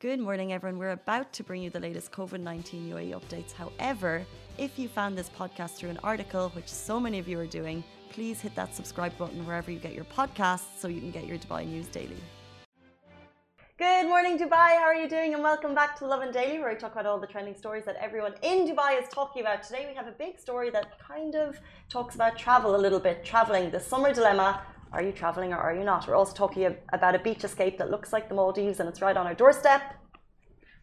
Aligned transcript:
Good 0.00 0.18
morning, 0.18 0.54
everyone. 0.54 0.78
We're 0.78 0.92
about 0.92 1.30
to 1.34 1.44
bring 1.44 1.60
you 1.60 1.68
the 1.68 1.78
latest 1.78 2.10
COVID 2.10 2.40
19 2.40 2.90
UAE 2.90 3.10
updates. 3.20 3.52
However, 3.52 4.24
if 4.56 4.78
you 4.78 4.88
found 4.88 5.18
this 5.18 5.28
podcast 5.28 5.72
through 5.72 5.90
an 5.90 5.98
article, 6.02 6.48
which 6.56 6.68
so 6.68 6.98
many 6.98 7.18
of 7.18 7.28
you 7.28 7.38
are 7.38 7.44
doing, 7.44 7.84
please 8.08 8.40
hit 8.40 8.54
that 8.54 8.74
subscribe 8.74 9.14
button 9.18 9.46
wherever 9.46 9.70
you 9.70 9.78
get 9.78 9.92
your 9.92 10.06
podcasts 10.06 10.78
so 10.78 10.88
you 10.88 11.00
can 11.00 11.10
get 11.10 11.26
your 11.26 11.36
Dubai 11.36 11.66
news 11.66 11.86
daily. 11.88 12.16
Good 13.76 14.08
morning, 14.08 14.38
Dubai. 14.38 14.70
How 14.80 14.88
are 14.92 14.94
you 14.94 15.06
doing? 15.06 15.34
And 15.34 15.42
welcome 15.42 15.74
back 15.74 15.98
to 15.98 16.06
Lovin 16.06 16.32
Daily, 16.32 16.58
where 16.60 16.70
I 16.70 16.76
talk 16.76 16.92
about 16.92 17.04
all 17.04 17.20
the 17.20 17.26
trending 17.26 17.54
stories 17.54 17.84
that 17.84 17.96
everyone 17.96 18.36
in 18.40 18.66
Dubai 18.66 18.98
is 19.02 19.06
talking 19.10 19.42
about. 19.42 19.62
Today, 19.62 19.84
we 19.86 19.94
have 19.94 20.06
a 20.06 20.16
big 20.24 20.38
story 20.38 20.70
that 20.70 20.98
kind 20.98 21.34
of 21.34 21.60
talks 21.90 22.14
about 22.14 22.38
travel 22.38 22.74
a 22.74 22.80
little 22.86 23.00
bit. 23.00 23.22
Traveling, 23.22 23.70
the 23.70 23.80
summer 23.80 24.14
dilemma. 24.14 24.62
Are 24.92 25.02
you 25.02 25.12
traveling 25.12 25.52
or 25.52 25.58
are 25.58 25.74
you 25.74 25.84
not? 25.84 26.08
We're 26.08 26.16
also 26.16 26.34
talking 26.34 26.76
about 26.92 27.14
a 27.14 27.18
beach 27.18 27.44
escape 27.44 27.78
that 27.78 27.90
looks 27.90 28.12
like 28.12 28.28
the 28.28 28.34
Maldives 28.34 28.80
and 28.80 28.88
it's 28.88 29.00
right 29.00 29.16
on 29.16 29.26
our 29.26 29.34
doorstep. 29.34 29.82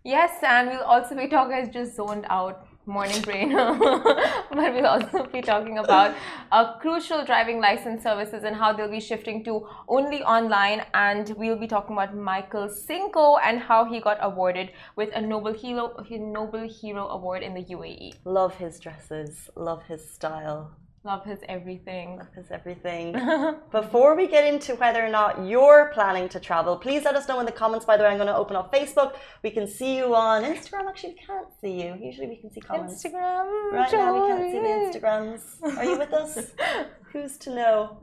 Yes, 0.03 0.31
and 0.41 0.69
we'll 0.69 0.83
also 0.83 1.15
be 1.15 1.27
talking, 1.27 1.53
I 1.53 1.65
just 1.65 1.97
zoned 1.97 2.25
out 2.29 2.65
morning 2.85 3.21
brain, 3.21 3.51
but 3.53 4.73
we'll 4.73 4.85
also 4.85 5.25
be 5.25 5.41
talking 5.41 5.77
about 5.77 6.15
uh, 6.53 6.77
crucial 6.79 7.25
driving 7.25 7.59
license 7.59 8.03
services 8.03 8.45
and 8.45 8.55
how 8.55 8.71
they'll 8.71 8.89
be 8.89 9.01
shifting 9.01 9.43
to 9.43 9.67
only 9.89 10.23
online. 10.23 10.85
And 10.93 11.33
we'll 11.37 11.59
be 11.59 11.67
talking 11.67 11.97
about 11.97 12.15
Michael 12.15 12.69
Cinco 12.69 13.35
and 13.37 13.59
how 13.59 13.83
he 13.83 13.99
got 13.99 14.17
awarded 14.21 14.71
with 14.95 15.09
a 15.13 15.21
Noble 15.21 15.53
Hero, 15.53 15.93
Noble 16.09 16.67
Hero 16.69 17.07
Award 17.09 17.43
in 17.43 17.53
the 17.53 17.65
UAE. 17.65 18.13
Love 18.23 18.55
his 18.55 18.79
dresses, 18.79 19.49
love 19.55 19.83
his 19.83 20.09
style. 20.09 20.71
Love 21.07 21.23
his 21.23 21.39
everything. 21.47 22.17
Love 22.17 22.33
his 22.35 22.51
everything. 22.51 23.15
Before 23.71 24.13
we 24.13 24.27
get 24.27 24.45
into 24.45 24.75
whether 24.75 25.01
or 25.01 25.07
not 25.07 25.45
you're 25.45 25.89
planning 25.93 26.27
to 26.27 26.37
travel, 26.37 26.75
please 26.75 27.05
let 27.05 27.15
us 27.15 27.29
know 27.29 27.39
in 27.39 27.45
the 27.45 27.51
comments. 27.53 27.85
By 27.85 27.95
the 27.95 28.03
way, 28.03 28.09
I'm 28.09 28.17
going 28.17 28.27
to 28.27 28.35
open 28.35 28.57
up 28.57 28.73
Facebook. 28.73 29.15
We 29.41 29.51
can 29.51 29.69
see 29.69 29.95
you 29.95 30.13
on 30.13 30.43
Instagram. 30.43 30.89
Actually, 30.89 31.13
we 31.13 31.25
can't 31.25 31.47
see 31.61 31.81
you. 31.81 31.97
Usually 31.97 32.27
we 32.27 32.35
can 32.35 32.51
see 32.51 32.59
comments. 32.59 33.01
Instagram. 33.01 33.71
Right 33.71 33.89
now, 33.93 34.21
we 34.21 34.27
can't 34.27 34.51
see 34.51 34.59
the 34.59 34.99
Instagrams. 34.99 35.77
Are 35.77 35.85
you 35.85 35.97
with 35.97 36.11
us? 36.11 36.51
Who's 37.13 37.37
to 37.37 37.55
know? 37.55 38.01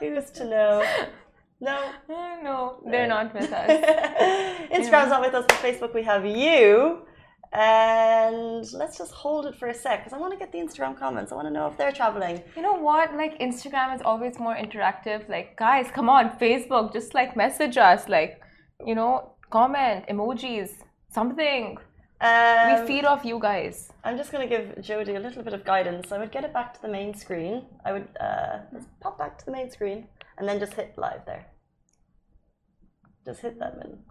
Who's 0.00 0.28
to 0.32 0.44
know? 0.46 0.84
No? 1.60 1.78
Uh, 2.08 2.36
no, 2.42 2.82
they're 2.90 3.06
not 3.06 3.32
with 3.32 3.52
us. 3.52 3.70
Instagram's 4.72 5.10
not 5.10 5.20
with 5.20 5.34
us, 5.34 5.44
but 5.46 5.56
Facebook 5.58 5.94
we 5.94 6.02
have 6.02 6.26
you. 6.26 7.02
And 7.52 8.64
let's 8.72 8.96
just 8.96 9.12
hold 9.12 9.46
it 9.46 9.56
for 9.56 9.68
a 9.68 9.74
sec 9.74 10.04
because 10.04 10.12
I 10.12 10.18
want 10.18 10.32
to 10.32 10.38
get 10.38 10.52
the 10.52 10.58
Instagram 10.58 10.96
comments. 10.96 11.32
I 11.32 11.34
want 11.34 11.48
to 11.48 11.52
know 11.52 11.66
if 11.66 11.76
they're 11.76 11.90
traveling. 11.90 12.42
You 12.54 12.62
know 12.62 12.74
what? 12.74 13.16
Like 13.16 13.40
Instagram 13.40 13.94
is 13.96 14.02
always 14.02 14.38
more 14.38 14.54
interactive. 14.54 15.28
Like, 15.28 15.56
guys, 15.56 15.86
come 15.92 16.08
on, 16.08 16.30
Facebook, 16.38 16.92
just 16.92 17.12
like 17.12 17.36
message 17.36 17.76
us, 17.76 18.08
like, 18.08 18.40
you 18.86 18.94
know, 18.94 19.32
comment, 19.50 20.06
emojis, 20.08 20.70
something. 21.10 21.76
Um, 22.20 22.82
we 22.82 22.86
feed 22.86 23.04
off 23.04 23.24
you 23.24 23.40
guys. 23.40 23.90
I'm 24.04 24.16
just 24.16 24.30
going 24.30 24.48
to 24.48 24.56
give 24.56 24.82
Jody 24.82 25.16
a 25.16 25.20
little 25.20 25.42
bit 25.42 25.54
of 25.54 25.64
guidance. 25.64 26.12
I 26.12 26.18
would 26.18 26.30
get 26.30 26.44
it 26.44 26.52
back 26.52 26.74
to 26.74 26.82
the 26.82 26.88
main 26.88 27.14
screen. 27.14 27.64
I 27.84 27.92
would 27.92 28.08
uh, 28.20 28.58
pop 29.00 29.18
back 29.18 29.38
to 29.38 29.44
the 29.46 29.52
main 29.52 29.70
screen 29.70 30.06
and 30.38 30.46
then 30.46 30.60
just 30.60 30.74
hit 30.74 30.94
live 30.96 31.24
there. 31.26 31.46
Just 33.26 33.40
hit 33.40 33.58
that 33.58 33.76
button. 33.76 34.04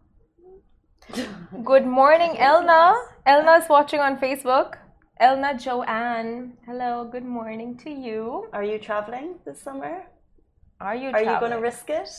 Good 1.11 1.87
morning, 1.87 2.35
Elna. 2.37 2.93
Elna's 3.25 3.67
watching 3.67 3.99
on 3.99 4.17
Facebook. 4.17 4.75
Elna 5.19 5.59
Joanne. 5.59 6.53
Hello, 6.65 7.09
good 7.11 7.25
morning 7.25 7.75
to 7.77 7.89
you. 7.89 8.47
Are 8.53 8.63
you 8.63 8.77
traveling 8.77 9.35
this 9.45 9.59
summer? 9.59 10.03
Are 10.79 10.95
you 10.95 11.09
Are 11.09 11.21
you 11.21 11.39
going 11.39 11.51
to 11.51 11.57
risk 11.57 11.89
it? 11.89 12.09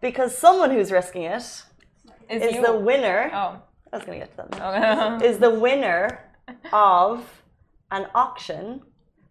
Because 0.00 0.36
someone 0.36 0.70
who's 0.70 0.90
risking 0.90 1.24
it 1.24 1.42
is, 2.30 2.42
is 2.42 2.64
the 2.64 2.74
winner. 2.74 3.30
Oh. 3.34 3.62
I 3.92 3.96
was 3.96 4.04
going 4.06 4.18
to 4.18 4.26
get 4.26 4.36
to 4.36 4.58
that. 4.58 5.16
Okay. 5.16 5.26
is 5.28 5.38
the 5.38 5.50
winner 5.50 6.30
of 6.72 7.42
an 7.90 8.06
auction 8.14 8.80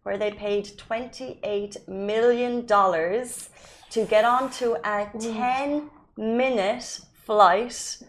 where 0.04 0.18
they 0.18 0.32
paid 0.32 0.66
$28 0.66 1.88
million 1.88 2.68
to 2.68 4.06
get 4.06 4.26
onto 4.26 4.76
a 4.84 5.10
10 5.20 5.90
minute 6.18 7.00
flight 7.26 8.04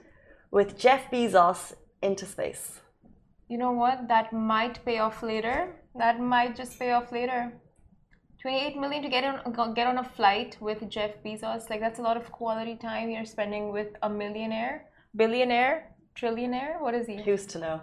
with 0.52 0.78
Jeff 0.78 1.10
Bezos 1.10 1.72
into 2.02 2.26
space. 2.26 2.80
You 3.48 3.58
know 3.58 3.72
what? 3.72 4.06
That 4.06 4.32
might 4.32 4.84
pay 4.84 4.98
off 4.98 5.22
later. 5.22 5.74
That 5.96 6.20
might 6.20 6.54
just 6.54 6.78
pay 6.78 6.92
off 6.92 7.10
later. 7.10 7.52
28 8.42 8.76
million 8.76 9.02
to 9.02 9.08
get 9.08 9.24
on 9.24 9.74
get 9.74 9.86
on 9.86 9.98
a 9.98 10.04
flight 10.04 10.56
with 10.60 10.88
Jeff 10.90 11.12
Bezos. 11.24 11.70
Like 11.70 11.80
that's 11.80 11.98
a 11.98 12.02
lot 12.02 12.16
of 12.16 12.30
quality 12.30 12.76
time 12.76 13.10
you're 13.10 13.24
spending 13.24 13.72
with 13.72 13.90
a 14.02 14.10
millionaire, 14.10 14.86
billionaire, 15.16 15.92
trillionaire. 16.16 16.80
What 16.80 16.94
is 16.94 17.06
he? 17.06 17.16
Who's 17.22 17.46
to 17.46 17.58
know? 17.58 17.80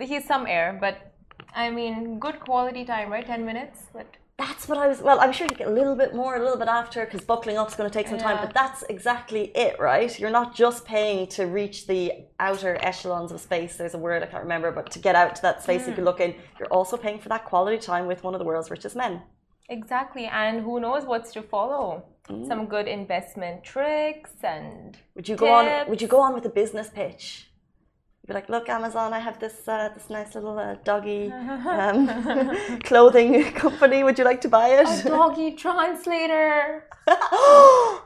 He's 0.00 0.26
some 0.26 0.46
air, 0.46 0.76
but 0.80 1.14
I 1.54 1.70
mean, 1.70 2.18
good 2.18 2.40
quality 2.40 2.84
time, 2.84 3.10
right? 3.10 3.26
10 3.26 3.46
minutes, 3.46 3.86
but 3.94 4.06
that's 4.40 4.66
what 4.66 4.78
I 4.78 4.88
was. 4.88 5.02
Well, 5.02 5.20
I'm 5.20 5.32
sure 5.32 5.46
you 5.50 5.54
get 5.54 5.66
a 5.66 5.70
little 5.70 5.94
bit 5.94 6.14
more, 6.14 6.36
a 6.36 6.42
little 6.42 6.56
bit 6.56 6.68
after, 6.68 7.04
because 7.04 7.20
buckling 7.20 7.58
up 7.58 7.68
is 7.68 7.74
going 7.74 7.90
to 7.90 7.92
take 7.92 8.08
some 8.08 8.16
time. 8.16 8.38
But 8.40 8.54
that's 8.54 8.82
exactly 8.84 9.52
it, 9.54 9.78
right? 9.78 10.18
You're 10.18 10.30
not 10.30 10.54
just 10.54 10.86
paying 10.86 11.26
to 11.28 11.44
reach 11.44 11.86
the 11.86 12.24
outer 12.38 12.78
echelons 12.80 13.32
of 13.32 13.40
space. 13.40 13.76
There's 13.76 13.92
a 13.92 13.98
word 13.98 14.22
I 14.22 14.26
can't 14.26 14.42
remember, 14.42 14.72
but 14.72 14.90
to 14.92 14.98
get 14.98 15.14
out 15.14 15.36
to 15.36 15.42
that 15.42 15.62
space 15.62 15.82
mm. 15.82 15.88
you 15.88 15.94
can 15.94 16.04
look 16.04 16.20
in, 16.20 16.34
you're 16.58 16.68
also 16.68 16.96
paying 16.96 17.18
for 17.18 17.28
that 17.28 17.44
quality 17.44 17.76
time 17.76 18.06
with 18.06 18.24
one 18.24 18.34
of 18.34 18.38
the 18.38 18.46
world's 18.46 18.70
richest 18.70 18.96
men. 18.96 19.20
Exactly, 19.68 20.24
and 20.24 20.62
who 20.62 20.80
knows 20.80 21.04
what's 21.04 21.32
to 21.32 21.42
follow? 21.42 22.02
Mm. 22.28 22.48
Some 22.48 22.64
good 22.64 22.88
investment 22.88 23.62
tricks 23.62 24.32
and. 24.42 24.96
Would 25.16 25.28
you 25.28 25.34
tips. 25.34 25.40
go 25.40 25.52
on? 25.52 25.90
Would 25.90 26.00
you 26.00 26.08
go 26.08 26.20
on 26.20 26.32
with 26.32 26.46
a 26.46 26.50
business 26.50 26.88
pitch? 26.88 27.49
Be 28.26 28.34
like, 28.34 28.48
look, 28.48 28.68
Amazon, 28.68 29.12
I 29.12 29.18
have 29.18 29.40
this 29.40 29.66
uh, 29.66 29.88
this 29.94 30.10
nice 30.10 30.34
little 30.34 30.58
uh, 30.58 30.76
doggy 30.84 31.32
um, 31.32 32.78
clothing 32.84 33.52
company. 33.52 34.04
Would 34.04 34.18
you 34.18 34.24
like 34.24 34.40
to 34.42 34.48
buy 34.48 34.68
it? 34.68 35.06
A 35.06 35.08
doggy 35.08 35.52
translator. 35.52 36.84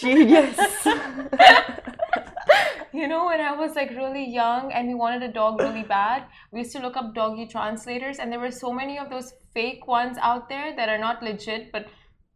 Genius. 0.00 0.58
you 2.92 3.08
know, 3.08 3.26
when 3.26 3.40
I 3.40 3.52
was 3.56 3.74
like 3.74 3.90
really 3.90 4.28
young 4.28 4.72
and 4.72 4.88
we 4.88 4.94
wanted 4.94 5.22
a 5.22 5.32
dog 5.32 5.60
really 5.60 5.82
bad, 5.82 6.24
we 6.50 6.58
used 6.60 6.72
to 6.72 6.80
look 6.80 6.96
up 6.96 7.14
doggy 7.14 7.46
translators, 7.46 8.18
and 8.18 8.30
there 8.30 8.40
were 8.40 8.50
so 8.50 8.72
many 8.72 8.98
of 8.98 9.08
those 9.10 9.32
fake 9.54 9.86
ones 9.86 10.18
out 10.20 10.48
there 10.48 10.76
that 10.76 10.88
are 10.88 10.98
not 10.98 11.22
legit, 11.22 11.72
but 11.72 11.86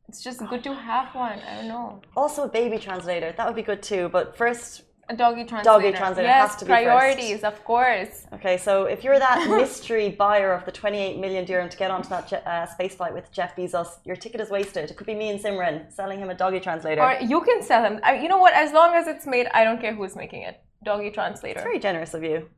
it's 0.09 0.22
just 0.22 0.41
good 0.48 0.65
to 0.65 0.75
have 0.75 1.15
one. 1.15 1.38
I 1.41 1.56
don't 1.56 1.69
know. 1.69 2.00
Also, 2.16 2.44
a 2.44 2.48
baby 2.48 2.78
translator. 2.78 3.32
That 3.37 3.47
would 3.47 3.56
be 3.56 3.62
good 3.62 3.82
too. 3.82 4.09
But 4.09 4.37
first, 4.37 4.82
a 5.10 5.16
doggy 5.16 5.44
translator. 5.44 5.78
Doggy 5.78 5.97
translator 5.97 6.28
yes, 6.28 6.50
has 6.50 6.56
to 6.60 6.65
be 6.65 6.69
priorities, 6.69 7.41
first. 7.41 7.44
of 7.44 7.65
course. 7.65 8.26
Okay, 8.32 8.56
so 8.56 8.84
if 8.84 9.03
you're 9.04 9.19
that 9.19 9.48
mystery 9.60 10.10
buyer 10.10 10.53
of 10.53 10.65
the 10.65 10.72
28 10.72 11.19
million 11.19 11.44
dirham 11.44 11.69
to 11.69 11.76
get 11.76 11.91
onto 11.91 12.09
that 12.09 12.32
uh, 12.32 12.66
space 12.66 12.94
flight 12.94 13.12
with 13.12 13.31
Jeff 13.32 13.56
Bezos, 13.56 13.98
your 14.04 14.16
ticket 14.16 14.41
is 14.41 14.50
wasted. 14.50 14.91
It 14.91 14.97
could 14.97 15.06
be 15.06 15.15
me 15.15 15.31
and 15.31 15.41
Simran 15.41 15.93
selling 15.93 16.21
him 16.21 16.31
a 16.31 16.34
doggy 16.34 16.60
translator. 16.60 17.03
Or 17.03 17.19
you 17.21 17.41
can 17.43 17.62
sell 17.62 17.82
him. 17.84 18.00
I, 18.04 18.21
you 18.22 18.28
know 18.28 18.38
what? 18.38 18.54
As 18.54 18.72
long 18.72 18.94
as 18.94 19.09
it's 19.09 19.26
made, 19.26 19.48
I 19.53 19.65
don't 19.65 19.81
care 19.81 19.94
who's 19.94 20.15
making 20.15 20.43
it. 20.43 20.62
Doggy 20.84 21.10
translator. 21.10 21.59
It's 21.59 21.65
very 21.65 21.81
generous 21.81 22.15
of 22.15 22.22
you. 22.22 22.48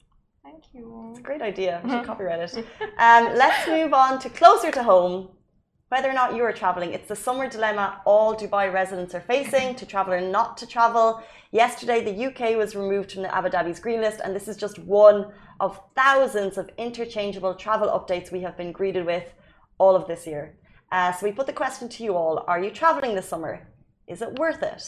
Thank 0.43 0.65
you. 0.75 1.09
It's 1.11 1.21
a 1.21 1.23
great 1.23 1.43
idea. 1.43 1.81
Should 1.89 2.05
copyright 2.05 2.41
it. 2.41 2.67
Um, 2.99 3.35
let's 3.37 3.67
move 3.67 3.95
on 3.95 4.19
to 4.21 4.29
closer 4.29 4.71
to 4.71 4.83
home 4.83 5.29
whether 5.93 6.09
or 6.09 6.15
not 6.15 6.35
you 6.35 6.43
are 6.43 6.55
traveling. 6.55 6.95
It's 6.95 7.09
the 7.09 7.15
summer 7.15 7.47
dilemma 7.47 8.01
all 8.07 8.35
Dubai 8.35 8.73
residents 8.73 9.15
are 9.15 9.21
facing 9.21 9.75
to 9.75 9.85
travel 9.85 10.15
or 10.15 10.23
not 10.23 10.57
to 10.57 10.67
travel. 10.67 11.23
Yesterday, 11.51 12.03
the 12.03 12.17
UK 12.29 12.57
was 12.57 12.75
removed 12.75 13.13
from 13.13 13.21
the 13.21 13.35
Abu 13.35 13.51
Dhabi's 13.51 13.79
green 13.79 14.01
list, 14.01 14.19
and 14.25 14.35
this 14.35 14.49
is 14.49 14.57
just 14.57 14.79
one 14.79 15.31
of 15.61 15.79
thousands 15.95 16.57
of 16.57 16.71
interchangeable 16.79 17.55
travel 17.55 17.89
updates 17.89 18.33
we 18.33 18.41
have 18.41 18.57
been 18.57 18.73
greeted 18.73 19.05
with 19.05 19.35
all 19.77 19.95
of 19.95 20.09
this 20.09 20.27
year. 20.27 20.55
Uh, 20.91 21.13
so 21.13 21.27
we 21.27 21.33
put 21.33 21.47
the 21.47 21.53
question 21.53 21.91
to 21.91 22.03
you 22.03 22.17
all 22.17 22.43
Are 22.49 22.63
you 22.65 22.71
traveling 22.71 23.15
this 23.15 23.29
summer? 23.29 23.55
Is 24.07 24.23
it 24.23 24.39
worth 24.39 24.63
it? 24.63 24.83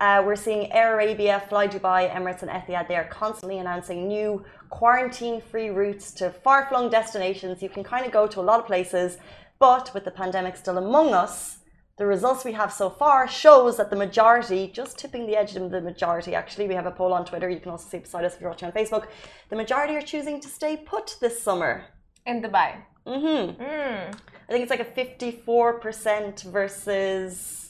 Uh, 0.00 0.22
we're 0.24 0.42
seeing 0.46 0.72
Air 0.72 0.94
Arabia, 0.94 1.42
Fly 1.50 1.68
Dubai, 1.68 2.10
Emirates, 2.10 2.40
and 2.40 2.50
Etihad. 2.50 2.88
They 2.88 2.96
are 2.96 3.10
constantly 3.22 3.58
announcing 3.58 4.08
new 4.08 4.42
quarantine 4.70 5.42
free 5.42 5.68
routes 5.68 6.10
to 6.12 6.30
far 6.30 6.66
flung 6.70 6.88
destinations. 6.88 7.62
You 7.62 7.68
can 7.68 7.84
kind 7.84 8.06
of 8.06 8.12
go 8.12 8.26
to 8.28 8.40
a 8.40 8.46
lot 8.50 8.60
of 8.60 8.66
places 8.66 9.18
but 9.58 9.92
with 9.94 10.04
the 10.04 10.10
pandemic 10.10 10.56
still 10.56 10.78
among 10.78 11.14
us, 11.14 11.58
the 11.98 12.06
results 12.06 12.44
we 12.44 12.52
have 12.52 12.72
so 12.72 12.88
far 12.88 13.26
shows 13.26 13.76
that 13.76 13.90
the 13.90 13.96
majority, 13.96 14.70
just 14.72 14.98
tipping 14.98 15.26
the 15.26 15.36
edge 15.36 15.56
of 15.56 15.70
the 15.72 15.80
majority, 15.80 16.34
actually, 16.34 16.68
we 16.68 16.74
have 16.74 16.86
a 16.86 16.92
poll 16.92 17.12
on 17.12 17.24
Twitter. 17.24 17.50
You 17.50 17.58
can 17.58 17.72
also 17.72 17.88
see 17.88 17.98
beside 17.98 18.24
us 18.24 18.36
if 18.36 18.40
you're 18.40 18.50
watching 18.50 18.68
on 18.68 18.72
Facebook. 18.72 19.06
The 19.50 19.56
majority 19.56 19.96
are 19.96 20.02
choosing 20.02 20.40
to 20.40 20.48
stay 20.48 20.76
put 20.76 21.16
this 21.20 21.42
summer. 21.42 21.86
In 22.24 22.40
Dubai. 22.40 22.76
Mm-hmm. 23.04 23.60
Mm. 23.60 24.14
I 24.48 24.52
think 24.52 24.62
it's 24.62 24.70
like 24.70 24.80
a 24.80 24.84
54% 24.84 26.42
versus 26.44 27.67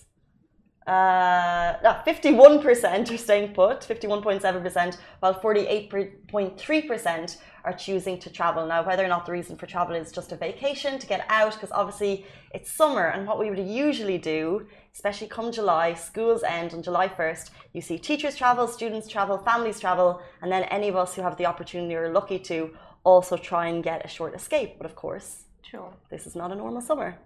uh, 0.88 2.02
51% 2.06 3.12
are 3.12 3.18
staying 3.18 3.52
put, 3.52 3.80
51.7%, 3.80 4.96
while 5.20 5.34
48.3% 5.34 7.36
are 7.64 7.72
choosing 7.74 8.18
to 8.18 8.30
travel. 8.30 8.66
Now, 8.66 8.86
whether 8.86 9.04
or 9.04 9.08
not 9.08 9.26
the 9.26 9.32
reason 9.32 9.58
for 9.58 9.66
travel 9.66 9.94
is 9.94 10.10
just 10.10 10.32
a 10.32 10.36
vacation 10.36 10.98
to 10.98 11.06
get 11.06 11.26
out, 11.28 11.52
because 11.52 11.70
obviously 11.72 12.24
it's 12.54 12.72
summer, 12.72 13.08
and 13.08 13.26
what 13.26 13.38
we 13.38 13.50
would 13.50 13.58
usually 13.58 14.16
do, 14.16 14.66
especially 14.94 15.26
come 15.26 15.52
July, 15.52 15.92
schools 15.92 16.42
end 16.42 16.72
on 16.72 16.82
July 16.82 17.06
1st, 17.06 17.50
you 17.74 17.82
see 17.82 17.98
teachers 17.98 18.34
travel, 18.34 18.66
students 18.66 19.08
travel, 19.08 19.36
families 19.36 19.78
travel, 19.78 20.22
and 20.40 20.50
then 20.50 20.62
any 20.64 20.88
of 20.88 20.96
us 20.96 21.14
who 21.14 21.20
have 21.20 21.36
the 21.36 21.44
opportunity 21.44 21.94
or 21.94 22.04
are 22.04 22.12
lucky 22.12 22.38
to 22.38 22.74
also 23.04 23.36
try 23.36 23.66
and 23.66 23.84
get 23.84 24.06
a 24.06 24.08
short 24.08 24.34
escape. 24.34 24.76
But 24.78 24.86
of 24.86 24.96
course, 24.96 25.42
True. 25.62 25.90
this 26.10 26.26
is 26.26 26.34
not 26.34 26.50
a 26.50 26.54
normal 26.54 26.80
summer. 26.80 27.18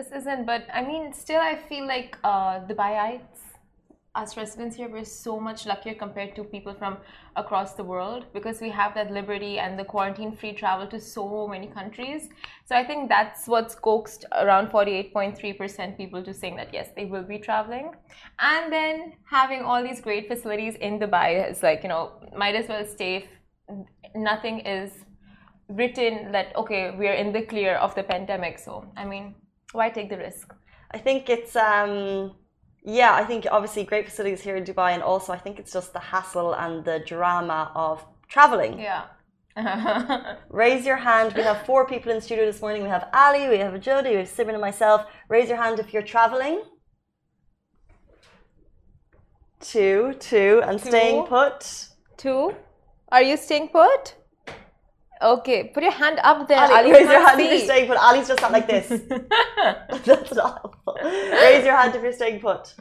This 0.00 0.12
isn't, 0.22 0.46
but 0.46 0.66
I 0.72 0.82
mean, 0.82 1.12
still, 1.12 1.42
I 1.42 1.56
feel 1.68 1.86
like 1.86 2.16
uh, 2.24 2.60
Dubaiites, 2.60 3.40
us 4.14 4.34
residents 4.34 4.74
here, 4.74 4.88
we're 4.88 5.04
so 5.04 5.38
much 5.38 5.66
luckier 5.66 5.92
compared 5.92 6.34
to 6.36 6.42
people 6.42 6.72
from 6.72 6.96
across 7.36 7.74
the 7.74 7.84
world 7.84 8.24
because 8.32 8.62
we 8.62 8.70
have 8.70 8.94
that 8.94 9.10
liberty 9.10 9.58
and 9.58 9.78
the 9.78 9.84
quarantine 9.84 10.34
free 10.34 10.54
travel 10.54 10.86
to 10.86 10.98
so 10.98 11.46
many 11.46 11.66
countries. 11.66 12.30
So 12.64 12.74
I 12.74 12.82
think 12.82 13.10
that's 13.10 13.46
what's 13.46 13.74
coaxed 13.74 14.24
around 14.32 14.68
48.3% 14.70 15.98
people 15.98 16.24
to 16.24 16.32
saying 16.32 16.56
that 16.56 16.72
yes, 16.72 16.88
they 16.96 17.04
will 17.04 17.24
be 17.34 17.38
traveling. 17.38 17.92
And 18.38 18.72
then 18.72 19.12
having 19.24 19.60
all 19.60 19.82
these 19.82 20.00
great 20.00 20.28
facilities 20.28 20.76
in 20.76 20.98
Dubai 20.98 21.50
is 21.50 21.62
like, 21.62 21.82
you 21.82 21.90
know, 21.90 22.12
might 22.34 22.54
as 22.54 22.68
well 22.68 22.86
stay 22.86 23.28
nothing 24.14 24.60
is 24.60 24.92
written 25.68 26.32
that, 26.32 26.56
okay, 26.56 26.94
we're 26.96 27.12
in 27.12 27.34
the 27.34 27.42
clear 27.42 27.74
of 27.74 27.94
the 27.94 28.02
pandemic. 28.02 28.58
So, 28.58 28.90
I 28.96 29.04
mean, 29.04 29.34
why 29.72 29.90
take 29.90 30.10
the 30.10 30.18
risk? 30.18 30.52
I 30.90 30.98
think 30.98 31.28
it's 31.28 31.54
um 31.56 32.34
yeah, 32.82 33.14
I 33.14 33.24
think 33.24 33.46
obviously 33.50 33.84
great 33.84 34.06
facilities 34.08 34.40
here 34.40 34.56
in 34.56 34.64
Dubai 34.64 34.92
and 34.92 35.02
also 35.02 35.32
I 35.32 35.38
think 35.38 35.58
it's 35.58 35.72
just 35.72 35.92
the 35.92 36.00
hassle 36.00 36.54
and 36.54 36.84
the 36.84 37.00
drama 37.06 37.70
of 37.74 38.04
traveling. 38.28 38.78
Yeah. 38.78 39.04
Raise 40.48 40.86
your 40.86 40.96
hand. 40.96 41.34
We 41.36 41.42
have 41.42 41.66
four 41.66 41.86
people 41.86 42.12
in 42.12 42.20
studio 42.20 42.46
this 42.46 42.60
morning. 42.60 42.82
We 42.82 42.88
have 42.88 43.08
Ali, 43.12 43.48
we 43.48 43.58
have 43.58 43.78
Jody, 43.80 44.10
we 44.10 44.16
have 44.16 44.28
Simon 44.28 44.54
and 44.54 44.62
myself. 44.62 45.06
Raise 45.28 45.48
your 45.48 45.58
hand 45.58 45.78
if 45.78 45.92
you're 45.92 46.02
traveling. 46.02 46.62
Two, 49.60 50.14
two, 50.18 50.62
and 50.64 50.80
staying 50.80 51.26
put. 51.26 51.88
Two. 52.16 52.54
Are 53.12 53.22
you 53.22 53.36
staying 53.36 53.68
put? 53.68 54.14
Okay, 55.22 55.64
put 55.74 55.82
your 55.82 55.92
hand 55.92 56.18
up 56.22 56.48
there. 56.48 56.58
Ali, 56.58 56.74
Ali 56.74 56.92
raise 56.92 57.00
your 57.02 57.10
cannot 57.12 57.28
hand 57.30 57.40
if 57.40 57.50
you're 57.50 57.64
staying 57.70 57.88
put. 57.88 57.96
Ali's 57.98 58.28
just 58.28 58.40
not 58.40 58.52
like 58.52 58.66
this. 58.66 58.88
That's 60.06 60.34
not 60.34 60.60
helpful. 60.60 60.96
Raise 61.02 61.64
your 61.64 61.76
hand 61.76 61.94
if 61.94 62.02
you're 62.02 62.12
staying 62.12 62.40
put. 62.40 62.74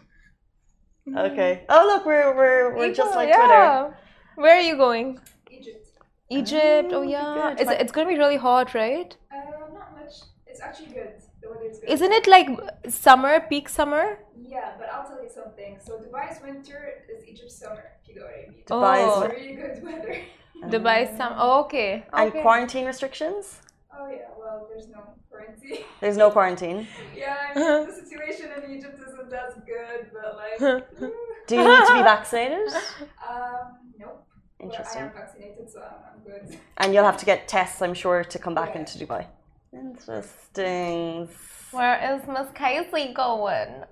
Okay. 1.16 1.66
Oh 1.70 1.86
look, 1.88 2.06
we're 2.06 2.36
we're 2.36 2.76
we're 2.76 2.94
just 2.94 3.12
Equal, 3.12 3.16
like 3.26 3.34
Twitter. 3.34 3.98
Where 4.36 4.56
are 4.58 4.62
you 4.62 4.78
going? 4.78 5.20
Egypt. 5.50 5.88
Egypt. 6.30 6.90
Oh 6.94 7.00
Oh, 7.00 7.02
yeah. 7.02 7.34
good. 7.58 7.62
It's, 7.62 7.72
it's 7.82 7.92
gonna 7.92 8.08
be 8.08 8.18
really 8.18 8.38
hot, 8.38 8.74
right? 8.74 9.16
Uh, 9.32 9.36
not 9.74 9.98
much. 10.00 10.14
It's 10.48 10.62
actually 10.62 10.94
good. 10.94 11.14
The 11.42 11.50
weather 11.50 11.66
is 11.70 11.80
good. 11.80 11.90
Isn't 11.90 12.12
it 12.12 12.28
like 12.28 12.48
summer, 12.90 13.42
peak 13.50 13.68
summer? 13.70 14.20
Yeah, 14.42 14.74
but 14.80 14.88
I'll 14.94 15.04
tell 15.08 15.22
you 15.22 15.30
something. 15.30 15.78
So 15.86 15.94
Dubai's 15.98 16.42
winter 16.42 17.04
is 17.14 17.28
Egypt's 17.28 17.58
summer, 17.60 17.84
if 18.02 18.08
you 18.08 18.16
know 18.20 18.26
what 18.28 18.34
I 18.36 18.50
mean. 18.50 18.64
Dubai's 18.68 19.14
Oh. 19.18 19.22
It's 19.24 19.34
really 19.36 19.56
good 19.56 19.84
weather. 19.84 20.16
Dubai 20.64 21.16
some. 21.18 21.34
Oh, 21.38 21.62
okay. 21.62 22.06
And 22.14 22.30
okay. 22.32 22.42
quarantine 22.42 22.86
restrictions? 22.86 23.62
Oh 23.98 24.10
yeah, 24.10 24.18
well, 24.38 24.68
there's 24.70 24.88
no 24.88 25.02
quarantine. 25.30 25.86
There's 26.02 26.18
no 26.18 26.32
quarantine. 26.32 26.88
yeah, 27.18 27.36
I 27.56 27.60
mean, 27.60 27.88
the 27.88 27.94
situation 27.94 28.48
in 28.58 28.78
Egypt 28.78 28.98
isn't 29.08 29.30
that 29.30 29.66
good, 29.66 30.02
but 30.14 30.36
like, 30.36 30.84
Do 31.48 31.56
you 31.56 31.64
need 31.64 31.86
to 31.88 31.94
be 31.94 32.04
vaccinated? 32.04 32.68
um, 32.70 33.94
nope. 33.98 34.26
But 34.60 34.96
I 34.96 35.00
am 35.02 35.12
vaccinated, 35.12 35.70
so 35.74 35.80
I'm, 35.82 35.98
I'm 36.10 36.20
good. 36.24 36.58
And 36.78 36.94
you'll 36.94 37.06
have 37.06 37.18
to 37.18 37.26
get 37.26 37.48
tests, 37.48 37.82
I'm 37.82 37.94
sure, 37.94 38.24
to 38.24 38.40
come 38.40 38.54
back 38.56 38.72
Yeah. 38.74 38.80
into 38.82 38.98
Dubai. 39.00 39.26
Interesting. 39.74 41.30
Where 41.72 41.98
is 42.16 42.28
Miss 42.28 42.48
Casey 42.54 43.14
going? 43.14 43.84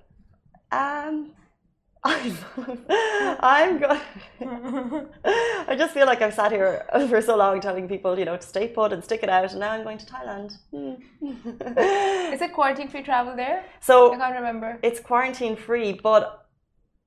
Um, 0.72 1.30
I'm, 2.08 3.78
going. 3.80 4.00
I 5.70 5.74
just 5.76 5.92
feel 5.94 6.06
like 6.06 6.22
I've 6.22 6.34
sat 6.34 6.52
here 6.52 6.86
for 7.08 7.20
so 7.20 7.36
long 7.36 7.60
telling 7.60 7.88
people, 7.88 8.18
you 8.18 8.24
know, 8.24 8.36
to 8.36 8.42
stay 8.46 8.68
put 8.68 8.92
and 8.92 9.02
stick 9.04 9.22
it 9.22 9.28
out, 9.28 9.50
and 9.50 9.60
now 9.60 9.72
I'm 9.72 9.82
going 9.84 9.98
to 9.98 10.06
Thailand. 10.06 10.56
Hmm. 10.70 10.94
Is 12.34 12.40
it 12.40 12.52
quarantine 12.52 12.88
free 12.88 13.02
travel 13.02 13.36
there? 13.36 13.64
So 13.80 14.12
I 14.12 14.16
can't 14.16 14.34
remember. 14.34 14.78
it's 14.82 15.00
quarantine 15.00 15.56
free, 15.56 15.92
but 15.92 16.46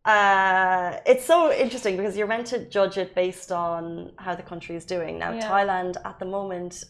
uh, 0.06 0.98
it's 1.06 1.26
so 1.26 1.52
interesting 1.52 1.96
because 1.98 2.18
you're 2.18 2.28
meant 2.28 2.48
to 2.48 2.68
judge 2.70 2.98
it 2.98 3.14
based 3.16 3.52
on 3.52 4.12
how 4.18 4.36
the 4.36 4.44
country 4.44 4.76
is 4.76 4.86
doing. 4.86 5.20
Now, 5.20 5.32
Yeah. 5.34 5.50
Thailand 5.50 5.98
at 6.06 6.20
the 6.20 6.26
moment 6.26 6.84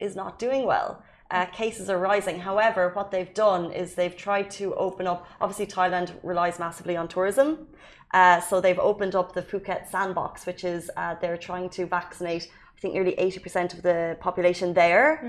is 0.00 0.16
not 0.16 0.38
doing 0.38 0.64
well. 0.66 1.02
Uh, 1.30 1.46
cases 1.46 1.88
are 1.88 1.98
rising. 1.98 2.38
However, 2.40 2.90
what 2.94 3.10
they've 3.10 3.32
done 3.34 3.72
is 3.72 3.94
they've 3.94 4.16
tried 4.16 4.50
to 4.52 4.74
open 4.74 5.06
up. 5.06 5.26
Obviously, 5.40 5.66
Thailand 5.66 6.12
relies 6.22 6.58
massively 6.58 6.96
on 6.96 7.08
tourism. 7.08 7.66
Uh, 8.12 8.40
so 8.40 8.60
they've 8.60 8.78
opened 8.78 9.14
up 9.14 9.32
the 9.32 9.42
Phuket 9.42 9.88
sandbox, 9.90 10.46
which 10.46 10.62
is 10.64 10.90
uh, 10.96 11.16
they're 11.20 11.36
trying 11.36 11.68
to 11.70 11.86
vaccinate, 11.86 12.48
I 12.76 12.80
think, 12.80 12.94
nearly 12.94 13.16
80% 13.16 13.74
of 13.74 13.82
the 13.82 14.16
population 14.20 14.74
there. 14.74 15.20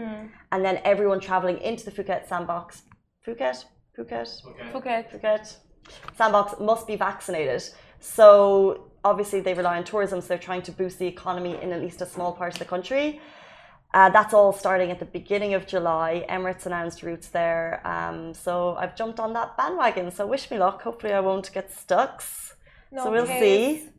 And 0.51 0.63
then 0.63 0.81
everyone 0.83 1.19
traveling 1.19 1.59
into 1.59 1.85
the 1.85 1.91
Phuket 1.91 2.27
sandbox. 2.27 2.83
Phuket? 3.25 3.65
Phuket? 3.97 4.41
Phuket. 4.71 5.09
Phuket 5.11 5.55
sandbox 6.17 6.59
must 6.59 6.87
be 6.87 6.95
vaccinated. 6.95 7.63
So 7.99 8.91
obviously 9.03 9.39
they 9.39 9.53
rely 9.53 9.77
on 9.77 9.83
tourism, 9.83 10.21
so 10.21 10.27
they're 10.27 10.37
trying 10.37 10.61
to 10.63 10.71
boost 10.71 10.99
the 10.99 11.07
economy 11.07 11.57
in 11.61 11.71
at 11.71 11.81
least 11.81 12.01
a 12.01 12.05
small 12.05 12.33
part 12.33 12.53
of 12.53 12.59
the 12.59 12.65
country. 12.65 13.21
Uh, 13.95 14.09
that's 14.09 14.33
all 14.33 14.51
starting 14.51 14.91
at 14.91 14.99
the 14.99 15.05
beginning 15.19 15.53
of 15.53 15.65
July. 15.65 16.25
Emirates 16.29 16.65
announced 16.65 17.01
routes 17.01 17.29
there. 17.29 17.81
Um, 17.87 18.33
so 18.33 18.75
I've 18.81 18.95
jumped 18.99 19.19
on 19.25 19.31
that 19.33 19.55
bandwagon. 19.57 20.11
So 20.11 20.27
wish 20.27 20.51
me 20.51 20.57
luck. 20.65 20.81
Hopefully 20.81 21.13
I 21.13 21.21
won't 21.21 21.49
get 21.53 21.71
stuck. 21.83 22.21
so 22.21 23.09
we'll 23.09 23.25
see. 23.25 23.89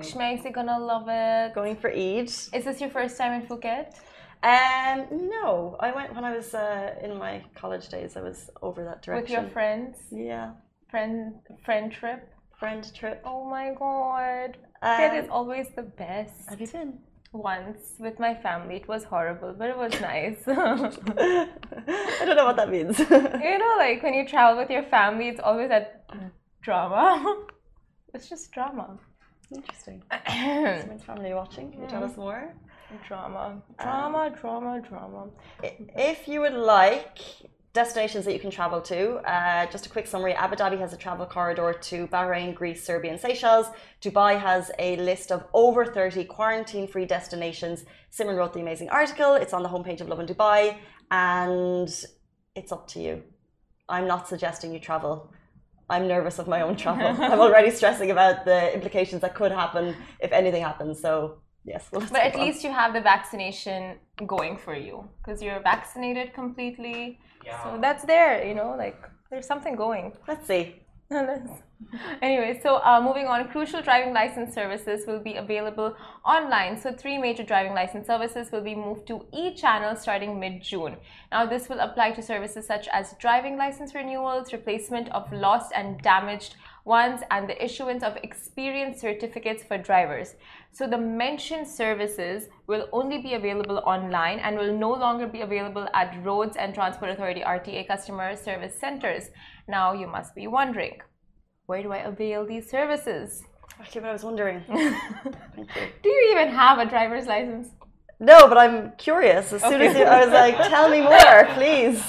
Schmeck's 0.00 0.44
gonna 0.52 0.78
love 0.92 1.06
it. 1.08 1.54
Going 1.54 1.76
for 1.76 1.90
Eid. 1.90 2.28
Is 2.28 2.64
this 2.66 2.80
your 2.82 2.90
first 2.90 3.16
time 3.16 3.32
in 3.40 3.46
Phuket? 3.46 3.86
Um, 4.42 5.06
no, 5.36 5.76
I 5.80 5.92
went 5.92 6.14
when 6.14 6.24
I 6.24 6.36
was 6.36 6.52
uh, 6.52 6.94
in 7.02 7.16
my 7.16 7.42
college 7.54 7.88
days. 7.88 8.16
I 8.16 8.22
was 8.22 8.50
over 8.62 8.84
that 8.84 9.00
direction. 9.02 9.22
With 9.22 9.30
your 9.30 9.50
friends? 9.52 9.96
Yeah, 10.10 10.50
Friend 10.90 11.34
friend 11.64 11.90
trip? 11.92 12.20
friend 12.58 12.82
trip. 12.98 13.22
Oh 13.24 13.42
my 13.56 13.66
god. 13.78 14.56
Phuket 14.82 15.10
Um, 15.10 15.24
is 15.24 15.28
always 15.30 15.66
the 15.76 15.82
best. 16.04 16.34
have 16.50 16.60
you 16.60 16.66
been? 16.66 16.98
Once 17.32 17.94
with 17.98 18.18
my 18.18 18.34
family. 18.34 18.76
It 18.76 18.88
was 18.88 19.04
horrible, 19.04 19.54
but 19.58 19.68
it 19.68 19.76
was 19.76 20.00
nice. 20.00 20.38
I 20.46 22.22
don't 22.24 22.36
know 22.36 22.46
what 22.46 22.56
that 22.56 22.70
means. 22.70 22.98
you 22.98 23.58
know, 23.58 23.74
like 23.78 24.02
when 24.02 24.14
you 24.14 24.26
travel 24.26 24.56
with 24.56 24.70
your 24.70 24.84
family, 24.84 25.28
it's 25.28 25.40
always 25.40 25.68
that 25.68 26.08
drama. 26.62 27.44
it's 28.14 28.28
just 28.28 28.52
drama. 28.52 28.98
Interesting. 29.54 30.02
Someone's 30.26 31.04
family 31.04 31.34
watching. 31.34 31.70
Can 31.72 31.82
you 31.82 31.88
tell 31.88 32.02
mm. 32.02 32.10
us 32.10 32.16
more? 32.16 32.54
drama. 33.06 33.60
Um, 33.78 33.84
drama, 33.84 34.30
drama, 34.40 34.80
drama. 34.80 35.28
If 35.62 36.28
you 36.28 36.40
would 36.40 36.54
like 36.54 37.18
destinations 37.82 38.24
that 38.24 38.34
you 38.36 38.42
can 38.46 38.50
travel 38.50 38.80
to, 38.92 38.98
uh, 39.34 39.66
just 39.74 39.84
a 39.88 39.90
quick 39.94 40.06
summary 40.12 40.34
Abu 40.44 40.56
Dhabi 40.56 40.78
has 40.84 40.92
a 40.92 41.00
travel 41.04 41.26
corridor 41.36 41.70
to 41.90 41.96
Bahrain, 42.08 42.50
Greece, 42.60 42.82
Serbia, 42.88 43.10
and 43.12 43.20
Seychelles. 43.20 43.68
Dubai 44.04 44.32
has 44.48 44.64
a 44.88 44.90
list 45.10 45.28
of 45.30 45.40
over 45.64 45.82
30 45.84 46.24
quarantine 46.24 46.86
free 46.88 47.06
destinations. 47.16 47.84
Simon 48.10 48.34
wrote 48.36 48.52
the 48.54 48.62
amazing 48.66 48.88
article. 49.00 49.34
It's 49.42 49.54
on 49.58 49.62
the 49.62 49.68
homepage 49.74 50.00
of 50.00 50.08
Lovin 50.08 50.26
Dubai, 50.32 50.60
and 51.10 51.88
it's 52.58 52.72
up 52.76 52.84
to 52.92 52.98
you. 53.06 53.22
I'm 53.88 54.06
not 54.14 54.22
suggesting 54.32 54.72
you 54.74 54.80
travel. 54.80 55.14
I'm 55.88 56.08
nervous 56.08 56.38
of 56.42 56.48
my 56.48 56.60
own 56.62 56.76
travel. 56.76 57.08
I'm 57.32 57.40
already 57.46 57.70
stressing 57.70 58.10
about 58.10 58.44
the 58.44 58.74
implications 58.74 59.20
that 59.22 59.34
could 59.34 59.52
happen 59.52 59.94
if 60.26 60.32
anything 60.32 60.62
happens. 60.62 61.00
So, 61.00 61.38
yes. 61.64 61.88
We'll 61.92 62.00
But 62.00 62.22
at 62.30 62.36
least 62.44 62.64
you 62.64 62.72
have 62.72 62.92
the 62.92 63.00
vaccination 63.00 63.98
going 64.34 64.56
for 64.56 64.74
you 64.74 65.08
because 65.18 65.40
you're 65.42 65.60
vaccinated 65.60 66.34
completely. 66.34 67.20
So 67.62 67.78
that's 67.80 68.04
there, 68.04 68.46
you 68.46 68.54
know, 68.54 68.74
like 68.76 68.98
there's 69.30 69.46
something 69.46 69.76
going. 69.76 70.12
Let's 70.26 70.46
see. 70.46 70.82
anyway, 72.20 72.58
so 72.60 72.76
uh, 72.82 73.00
moving 73.00 73.26
on, 73.26 73.46
crucial 73.48 73.80
driving 73.80 74.12
license 74.12 74.52
services 74.52 75.06
will 75.06 75.20
be 75.20 75.36
available 75.36 75.94
online. 76.24 76.76
So 76.76 76.92
three 76.92 77.16
major 77.16 77.44
driving 77.44 77.74
license 77.74 78.08
services 78.08 78.50
will 78.50 78.62
be 78.62 78.74
moved 78.74 79.06
to 79.06 79.24
e-channel 79.32 79.94
starting 79.94 80.40
mid-June. 80.40 80.96
Now 81.30 81.46
this 81.46 81.68
will 81.68 81.78
apply 81.78 82.10
to 82.12 82.22
services 82.22 82.66
such 82.66 82.88
as 82.92 83.14
driving 83.20 83.56
license 83.56 83.94
renewals, 83.94 84.52
replacement 84.52 85.08
of 85.10 85.32
lost 85.32 85.70
and 85.76 86.00
damaged 86.02 86.56
ones, 86.84 87.20
and 87.30 87.48
the 87.48 87.64
issuance 87.64 88.02
of 88.02 88.16
experience 88.16 89.00
certificates 89.00 89.62
for 89.62 89.78
drivers. 89.78 90.34
So 90.72 90.88
the 90.88 90.98
mentioned 90.98 91.68
services 91.68 92.48
will 92.66 92.88
only 92.92 93.18
be 93.18 93.34
available 93.34 93.78
online 93.78 94.40
and 94.40 94.56
will 94.56 94.76
no 94.76 94.90
longer 94.90 95.26
be 95.26 95.40
available 95.40 95.88
at 95.94 96.22
Roads 96.24 96.56
and 96.56 96.74
Transport 96.74 97.12
Authority 97.12 97.42
RTA 97.42 97.86
customer 97.86 98.36
service 98.36 98.74
centers. 98.78 99.30
Now 99.68 99.92
you 99.92 100.06
must 100.06 100.34
be 100.34 100.46
wondering, 100.46 101.00
where 101.66 101.82
do 101.82 101.92
I 101.92 101.98
avail 101.98 102.46
these 102.46 102.70
services? 102.70 103.42
Okay, 103.80 104.00
but 104.00 104.08
I 104.08 104.12
was 104.12 104.22
wondering. 104.22 104.62
Do 104.68 106.08
you 106.08 106.28
even 106.32 106.48
have 106.54 106.78
a 106.78 106.86
driver's 106.86 107.26
license? 107.26 107.68
No, 108.18 108.48
but 108.48 108.56
I'm 108.56 108.92
curious. 108.92 109.52
As 109.52 109.60
soon 109.62 109.82
as 109.82 109.96
you, 109.96 110.04
I 110.04 110.24
was 110.24 110.32
like, 110.32 110.56
tell 110.68 110.88
me 110.88 111.02
more, 111.02 111.44
please. 111.54 112.00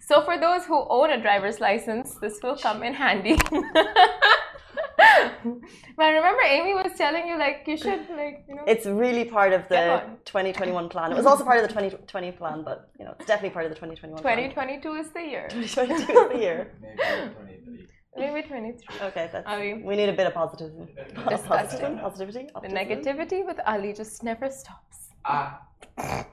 so 0.06 0.22
for 0.24 0.38
those 0.38 0.64
who 0.66 0.86
own 0.88 1.10
a 1.10 1.20
driver's 1.20 1.58
license, 1.58 2.14
this 2.20 2.38
will 2.42 2.56
come 2.56 2.84
in 2.84 2.94
handy. 2.94 3.36
but 5.96 6.06
remember, 6.18 6.42
Amy 6.42 6.74
was 6.74 6.92
telling 6.96 7.26
you 7.28 7.36
like 7.38 7.64
you 7.66 7.76
should 7.76 8.02
like 8.10 8.44
you 8.48 8.54
know. 8.56 8.62
It's 8.66 8.86
really 8.86 9.24
part 9.24 9.52
of 9.52 9.68
the 9.68 10.02
2021 10.24 10.88
plan. 10.88 11.12
It 11.12 11.16
was 11.16 11.26
also 11.26 11.44
part 11.44 11.58
of 11.58 11.62
the 11.62 11.68
2020 11.68 12.32
plan, 12.32 12.62
but 12.64 12.90
you 12.98 13.04
know, 13.04 13.14
it's 13.18 13.26
definitely 13.26 13.50
part 13.50 13.64
of 13.66 13.70
the 13.70 13.76
2021 13.76 14.22
plan. 14.22 14.36
2022 14.50 14.94
is 14.94 15.08
the 15.10 15.22
year. 15.22 15.46
2022 15.50 16.12
is 16.18 16.32
the 16.32 16.38
year. 16.38 16.72
Maybe 16.80 17.32
23. 17.34 17.88
Maybe 18.16 18.42
23. 18.46 19.06
Okay, 19.08 19.28
that's, 19.32 19.46
Are 19.46 19.58
we- 19.60 19.82
we 19.82 19.96
need 19.96 20.08
a 20.08 20.12
bit 20.12 20.26
of 20.26 20.34
positivism. 20.34 20.88
Disgusting. 21.28 21.98
Positivity? 21.98 22.46
Positivity? 22.52 22.68
The 22.68 22.72
negativity 22.80 23.46
with 23.46 23.58
Ali 23.66 23.92
just 23.92 24.22
never 24.22 24.50
stops. 24.50 24.96
Ah, 25.24 25.60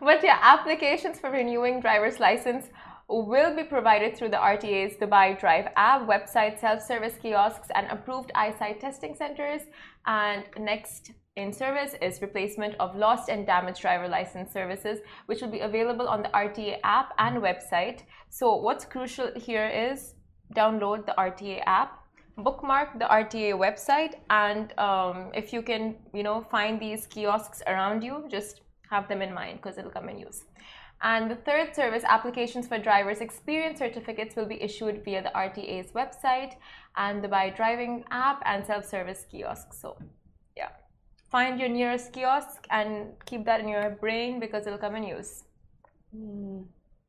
But 0.00 0.22
yeah, 0.22 0.38
applications 0.42 1.18
for 1.18 1.30
renewing 1.30 1.80
driver's 1.80 2.20
license 2.20 2.66
will 3.08 3.54
be 3.54 3.62
provided 3.62 4.16
through 4.16 4.30
the 4.30 4.36
RTA's 4.36 4.96
Dubai 4.96 5.38
Drive 5.38 5.68
app, 5.76 6.08
website, 6.08 6.58
self-service 6.58 7.14
kiosks, 7.22 7.68
and 7.74 7.86
approved 7.90 8.32
eyesight 8.34 8.80
testing 8.80 9.14
centers. 9.14 9.62
And 10.06 10.44
next 10.58 11.12
in 11.36 11.52
service 11.52 11.94
is 12.00 12.22
replacement 12.22 12.74
of 12.80 12.96
lost 12.96 13.28
and 13.28 13.46
damaged 13.46 13.80
driver 13.80 14.08
license 14.08 14.52
services, 14.52 15.00
which 15.26 15.40
will 15.40 15.50
be 15.50 15.60
available 15.60 16.08
on 16.08 16.22
the 16.22 16.30
RTA 16.30 16.78
app 16.82 17.12
and 17.18 17.36
website. 17.42 18.00
So 18.30 18.56
what's 18.56 18.84
crucial 18.84 19.30
here 19.36 19.68
is 19.68 20.14
download 20.54 21.06
the 21.06 21.14
RTA 21.18 21.62
app, 21.66 22.00
bookmark 22.38 22.98
the 22.98 23.04
RTA 23.04 23.52
website, 23.52 24.14
and 24.30 24.76
um, 24.78 25.30
if 25.34 25.52
you 25.52 25.62
can, 25.62 25.96
you 26.14 26.22
know, 26.22 26.42
find 26.50 26.80
these 26.80 27.06
kiosks 27.06 27.62
around 27.66 28.02
you, 28.02 28.24
just 28.28 28.62
have 28.90 29.08
them 29.08 29.20
in 29.20 29.34
mind 29.34 29.60
because 29.62 29.78
it'll 29.78 29.90
come 29.90 30.08
in 30.08 30.18
use. 30.18 30.44
And 31.02 31.30
the 31.30 31.36
third 31.36 31.74
service, 31.74 32.04
applications 32.04 32.66
for 32.68 32.78
driver's 32.78 33.20
experience 33.20 33.78
certificates 33.78 34.34
will 34.36 34.46
be 34.46 34.60
issued 34.62 35.04
via 35.04 35.22
the 35.22 35.30
RTA's 35.30 35.92
website 35.92 36.54
and 36.96 37.22
the 37.22 37.28
Dubai 37.28 37.54
Drive 37.54 38.04
app 38.10 38.42
and 38.46 38.64
self-service 38.66 39.26
kiosks. 39.30 39.78
So, 39.80 39.98
yeah, 40.56 40.70
find 41.30 41.60
your 41.60 41.68
nearest 41.68 42.12
kiosk 42.12 42.66
and 42.70 43.12
keep 43.26 43.44
that 43.44 43.60
in 43.60 43.68
your 43.68 43.90
brain 43.90 44.40
because 44.40 44.66
it'll 44.66 44.78
come 44.78 44.96
in 44.96 45.04
use. 45.04 45.44
Hmm, 46.14 46.62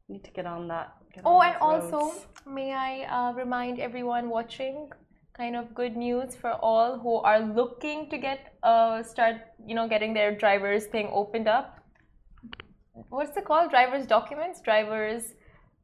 need 0.09 0.23
to 0.25 0.31
get 0.31 0.45
on 0.45 0.67
that. 0.67 0.95
Get 1.13 1.23
Oh, 1.25 1.39
on 1.39 1.45
and 1.47 1.57
also, 1.61 1.99
roads. 1.99 2.27
may 2.45 2.73
I 2.73 3.05
uh, 3.05 3.33
remind 3.33 3.79
everyone 3.79 4.29
watching, 4.29 4.91
kind 5.33 5.55
of 5.55 5.73
good 5.73 5.95
news 5.95 6.35
for 6.35 6.51
all 6.53 6.99
who 6.99 7.17
are 7.17 7.39
looking 7.39 8.09
to 8.09 8.17
get 8.17 8.55
uh, 8.63 9.03
start, 9.03 9.37
you 9.65 9.75
know, 9.75 9.87
getting 9.87 10.13
their 10.13 10.35
driver's 10.35 10.85
thing 10.87 11.09
opened 11.11 11.47
up. 11.47 11.76
What's 13.09 13.35
it 13.37 13.45
called? 13.45 13.69
Driver's 13.69 14.05
documents, 14.05 14.61
driver's 14.61 15.33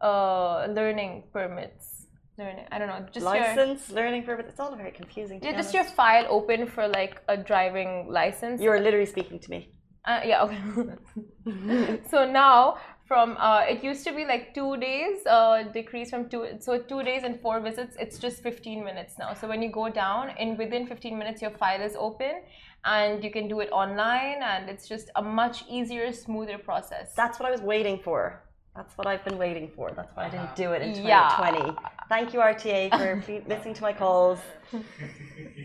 uh, 0.02 0.68
learning 0.70 1.24
permits, 1.32 2.08
learning. 2.38 2.66
I 2.72 2.80
don't 2.80 2.88
know, 2.88 3.06
just 3.12 3.24
your 3.24 3.36
license, 3.36 3.90
learning 3.90 4.24
permit. 4.24 4.48
It's 4.48 4.60
all 4.60 4.76
very 4.76 4.92
confusing. 4.92 5.40
yeah, 5.42 5.56
just 5.56 5.74
your 5.74 5.84
file 5.84 6.26
open 6.30 6.68
for 6.68 6.88
like 6.88 7.22
a 7.28 7.38
driving 7.38 8.08
license. 8.10 8.62
You're 8.62 8.80
literally 8.80 9.06
speaking 9.06 9.40
to 9.40 9.50
me. 9.50 9.70
Uh, 10.06 10.20
yeah, 10.26 10.44
okay. 10.44 12.00
so 12.12 12.30
now, 12.30 12.78
from 13.08 13.38
uh, 13.40 13.62
it 13.62 13.84
used 13.84 14.04
to 14.06 14.14
be 14.14 14.26
like 14.26 14.54
two 14.54 14.76
days, 14.78 15.26
uh, 15.26 15.64
decrease 15.74 16.10
from 16.10 16.28
two. 16.30 16.58
So 16.60 16.78
two 16.78 17.04
days 17.04 17.24
and 17.24 17.40
four 17.40 17.62
visits, 17.62 17.96
it's 17.98 18.18
just 18.18 18.44
15 18.44 18.84
minutes 18.84 19.14
now. 19.18 19.34
So 19.34 19.48
when 19.48 19.62
you 19.62 19.72
go 19.72 19.90
down, 19.90 20.32
in 20.38 20.58
within 20.58 20.88
15 20.88 21.18
minutes, 21.18 21.42
your 21.42 21.52
file 21.52 21.82
is 21.82 21.96
open, 21.98 22.42
and 22.86 23.24
you 23.24 23.32
can 23.32 23.48
do 23.48 23.60
it 23.62 23.70
online, 23.72 24.42
and 24.44 24.70
it's 24.70 24.88
just 24.88 25.10
a 25.16 25.22
much 25.22 25.64
easier, 25.70 26.12
smoother 26.12 26.58
process. 26.58 27.14
That's 27.16 27.40
what 27.40 27.48
I 27.48 27.52
was 27.52 27.62
waiting 27.62 28.00
for. 28.00 28.44
That's 28.76 28.98
what 28.98 29.06
I've 29.06 29.24
been 29.24 29.38
waiting 29.38 29.70
for. 29.76 29.92
That's 29.92 30.16
why 30.16 30.26
I 30.26 30.30
didn't 30.30 30.56
do 30.56 30.72
it 30.72 30.82
in 30.82 30.90
Yeah. 31.06 31.30
2020. 31.38 31.78
Thank 32.10 32.34
you, 32.34 32.40
RTA, 32.40 32.90
for 32.98 33.24
listening 33.48 33.76
to 33.76 33.82
my 33.84 33.94
calls. 33.94 34.40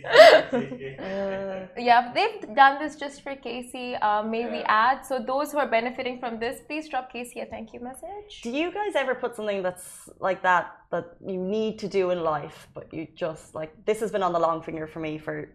Uh, 0.05 1.67
Yeah, 1.77 2.13
they've 2.13 2.55
done 2.55 2.79
this 2.83 2.97
just 2.97 3.23
for 3.23 3.35
Casey. 3.37 3.95
Uh, 3.97 4.23
may 4.23 4.45
we 4.51 4.59
add? 4.65 5.05
So 5.05 5.19
those 5.19 5.53
who 5.53 5.59
are 5.59 5.67
benefiting 5.69 6.19
from 6.19 6.39
this, 6.39 6.61
please 6.67 6.89
drop 6.89 7.13
Casey 7.13 7.41
a 7.41 7.47
thank 7.47 7.73
you 7.73 7.81
message. 7.81 8.43
do 8.43 8.51
you 8.51 8.71
guys 8.73 8.95
ever 8.95 9.15
put 9.15 9.35
something 9.37 9.63
that's 9.63 10.09
like 10.21 10.43
that 10.43 10.77
that 10.91 11.17
you 11.27 11.37
need 11.39 11.79
to 11.81 11.89
do 11.89 12.11
in 12.11 12.23
life, 12.23 12.69
but 12.75 12.93
you 12.93 13.07
just 13.15 13.55
like 13.55 13.71
this 13.85 14.01
has 14.01 14.11
been 14.11 14.23
on 14.23 14.33
the 14.33 14.39
long 14.39 14.63
finger 14.63 14.87
for 14.87 15.01
me 15.01 15.19
for 15.19 15.51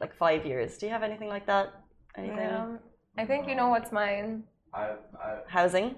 like 0.00 0.14
five 0.16 0.44
years? 0.46 0.78
Do 0.78 0.86
you 0.86 0.92
have 0.92 1.02
anything 1.02 1.28
like 1.28 1.46
that? 1.46 1.72
Anything? 2.16 2.48
Um, 2.50 2.78
I 3.18 3.24
think 3.24 3.48
you 3.48 3.54
know 3.54 3.68
what's 3.68 3.92
mine. 3.92 4.44
I, 4.74 4.82
I, 5.20 5.38
Housing? 5.48 5.96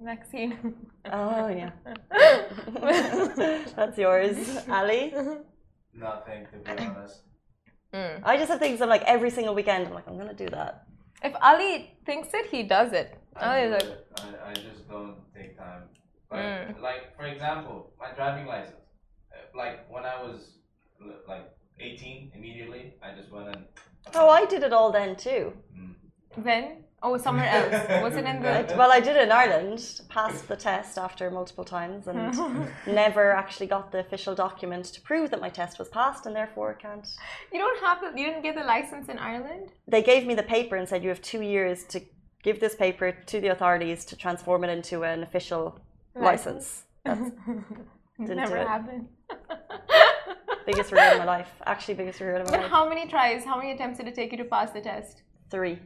Vaccine. 0.00 0.74
Oh 1.10 1.48
yeah, 1.48 1.70
that's 3.76 3.96
yours, 3.98 4.36
Ali. 4.68 5.12
nothing 5.94 6.46
to 6.52 6.58
be 6.58 6.70
honest. 6.86 7.22
Mm. 7.92 8.20
I 8.24 8.36
just 8.36 8.50
have 8.50 8.58
things 8.58 8.80
I'm 8.80 8.88
like 8.88 9.02
every 9.04 9.30
single 9.30 9.54
weekend. 9.54 9.86
I'm 9.86 9.94
like, 9.94 10.08
I'm 10.08 10.18
gonna 10.18 10.34
do 10.34 10.48
that. 10.48 10.84
If 11.22 11.32
Ali 11.40 11.96
thinks 12.06 12.28
it, 12.34 12.46
he 12.50 12.62
does 12.64 12.92
it. 12.92 13.16
I, 13.36 13.46
Ali 13.46 13.60
is 13.62 13.82
do 13.82 13.88
like, 13.88 13.98
it. 13.98 14.06
I, 14.44 14.50
I 14.50 14.52
just 14.54 14.88
don't 14.88 15.16
take 15.34 15.56
time. 15.58 15.82
Like, 16.30 16.42
Mm. 16.42 16.80
like 16.80 17.16
for 17.16 17.26
example, 17.26 17.92
my 17.98 18.10
driving 18.16 18.46
license. 18.46 18.80
Like 19.54 19.88
when 19.88 20.04
I 20.04 20.20
was 20.22 20.58
like 21.28 21.46
18, 21.80 22.32
immediately 22.34 22.94
I 23.02 23.14
just 23.14 23.30
went 23.30 23.48
and. 23.48 23.64
Oh, 24.14 24.28
I 24.28 24.44
did 24.46 24.62
it 24.62 24.72
all 24.72 24.92
then 24.92 25.16
too. 25.16 25.52
Mm. 25.76 25.94
when? 26.44 26.84
Oh, 27.02 27.18
somewhere 27.18 27.46
else. 27.58 28.02
Was 28.02 28.16
it 28.16 28.24
in 28.24 28.40
the? 28.42 28.74
well, 28.78 28.90
I 28.90 28.98
did 29.00 29.16
it 29.16 29.24
in 29.24 29.32
Ireland, 29.32 30.00
passed 30.08 30.48
the 30.48 30.56
test 30.56 30.96
after 30.96 31.30
multiple 31.30 31.64
times, 31.64 32.06
and 32.06 32.34
never 32.86 33.32
actually 33.32 33.66
got 33.66 33.92
the 33.92 33.98
official 33.98 34.34
document 34.34 34.86
to 34.86 35.00
prove 35.02 35.30
that 35.30 35.40
my 35.40 35.50
test 35.50 35.78
was 35.78 35.88
passed, 35.88 36.24
and 36.26 36.34
therefore 36.34 36.74
can't. 36.74 37.06
You 37.52 37.58
don't 37.58 37.80
have 37.80 38.00
the. 38.00 38.18
You 38.18 38.26
didn't 38.28 38.42
get 38.42 38.54
the 38.56 38.64
license 38.64 39.08
in 39.08 39.18
Ireland. 39.18 39.72
They 39.86 40.02
gave 40.02 40.26
me 40.26 40.34
the 40.34 40.42
paper 40.42 40.76
and 40.76 40.88
said 40.88 41.02
you 41.02 41.10
have 41.10 41.20
two 41.22 41.42
years 41.42 41.84
to 41.86 42.00
give 42.42 42.60
this 42.60 42.74
paper 42.74 43.12
to 43.26 43.40
the 43.40 43.48
authorities 43.48 44.04
to 44.06 44.16
transform 44.16 44.64
it 44.64 44.70
into 44.70 45.02
an 45.04 45.22
official 45.22 45.78
license. 46.14 46.84
That's 47.04 47.30
Didn't 48.18 48.36
Never 48.36 48.56
do 48.56 48.62
it. 48.62 48.68
happened. 48.68 49.08
Biggest 50.66 50.92
regret 50.92 51.12
of 51.14 51.18
my 51.20 51.24
life. 51.24 51.50
Actually, 51.66 51.94
biggest 51.94 52.20
regret 52.20 52.40
of 52.42 52.46
my 52.48 52.52
But 52.56 52.62
life. 52.62 52.70
how 52.70 52.88
many 52.88 53.06
tries? 53.06 53.44
How 53.44 53.56
many 53.56 53.72
attempts 53.72 53.98
did 53.98 54.08
it 54.08 54.14
take 54.14 54.32
you 54.32 54.38
to 54.38 54.44
pass 54.44 54.70
the 54.70 54.80
test? 54.80 55.22
Three, 55.50 55.78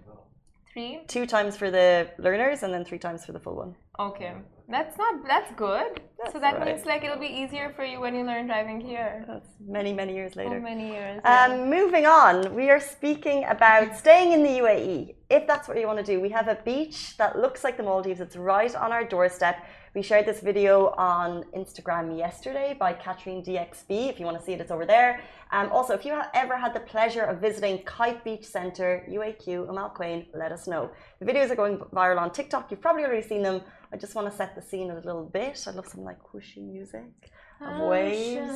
Three. 0.73 1.01
two 1.09 1.27
times 1.27 1.57
for 1.57 1.71
the 1.71 2.11
learners, 2.19 2.63
and 2.63 2.73
then 2.73 2.85
three 2.85 2.99
times 2.99 3.25
for 3.27 3.33
the 3.33 3.41
full 3.41 3.57
one. 3.57 3.75
Okay, 3.99 4.33
that's 4.69 4.97
not. 4.99 5.27
That's 5.27 5.53
good. 5.55 6.01
so 6.33 6.39
that 6.41 6.55
alright. 6.55 6.75
means 6.75 6.85
like 6.87 7.05
it'll 7.05 7.19
be 7.19 7.27
easier 7.27 7.73
for 7.77 7.85
you 7.85 8.01
when 8.01 8.15
you 8.15 8.25
learn 8.25 8.47
driving 8.47 8.81
here. 8.81 9.25
That's 9.27 9.49
many, 9.67 9.93
many 9.93 10.15
years 10.15 10.35
So 10.35 10.41
later. 10.43 10.61
many 10.61 10.89
years. 10.91 11.21
yeah. 11.25 11.45
Um, 11.45 11.71
moving 11.71 12.07
on, 12.07 12.55
we 12.55 12.71
are 12.71 12.81
speaking 12.81 13.45
about 13.45 13.97
staying 13.97 14.33
in 14.33 14.43
the 14.43 14.55
UAE. 14.63 15.15
If 15.31 15.47
that's 15.47 15.69
what 15.69 15.79
you 15.79 15.87
want 15.87 15.99
to 15.99 16.05
do, 16.05 16.21
we 16.21 16.31
have 16.31 16.49
a 16.49 16.59
beach 16.65 17.17
that 17.19 17.39
looks 17.39 17.63
like 17.65 17.77
the 17.77 17.83
Maldives. 17.83 18.21
It's 18.21 18.37
right 18.37 18.75
on 18.75 18.93
our 18.93 19.05
doorstep. 19.05 19.57
We 19.95 20.03
shared 20.03 20.27
this 20.27 20.41
video 20.41 20.89
on 20.99 21.45
Instagram 21.57 22.17
yesterday 22.17 22.77
by 22.79 22.93
Katrine 22.93 23.43
DXB. 23.45 24.11
If 24.11 24.19
you 24.21 24.27
want 24.27 24.39
to 24.39 24.45
see 24.45 24.53
it, 24.53 24.61
it's 24.61 24.71
over 24.71 24.87
there. 24.87 25.21
Um, 25.51 25.71
also, 25.73 25.95
if 25.95 26.05
you 26.05 26.13
have 26.13 26.29
ever 26.35 26.57
had 26.57 26.75
the 26.75 26.81
pleasure 26.81 27.23
of 27.23 27.41
visiting 27.41 27.79
Kite 27.85 28.23
Beach 28.23 28.45
Centre, 28.45 29.05
UAQ, 29.09 29.69
Amal 29.69 29.91
Quain, 29.91 30.27
let 30.35 30.53
us 30.53 30.67
know. 30.67 30.91
The 31.21 31.27
videos 31.27 31.51
are 31.51 31.57
going 31.57 31.79
viral 31.79 32.19
on 32.19 32.31
TikTok. 32.33 32.71
You've 32.71 32.81
probably 32.83 33.05
already 33.05 33.27
seen 33.27 33.43
them. 33.43 33.63
I 33.93 33.97
just 33.97 34.15
want 34.15 34.31
to 34.31 34.37
set 34.37 34.55
the 34.55 34.63
scene 34.63 34.91
a 34.91 34.95
little 34.95 35.25
bit. 35.25 35.65
I 35.67 35.71
love 35.71 35.89
some 35.89 36.05
like 36.05 36.19
whooshy 36.23 36.63
music 36.63 37.31
of 37.61 37.81
oh, 37.81 37.89
waves. 37.89 38.53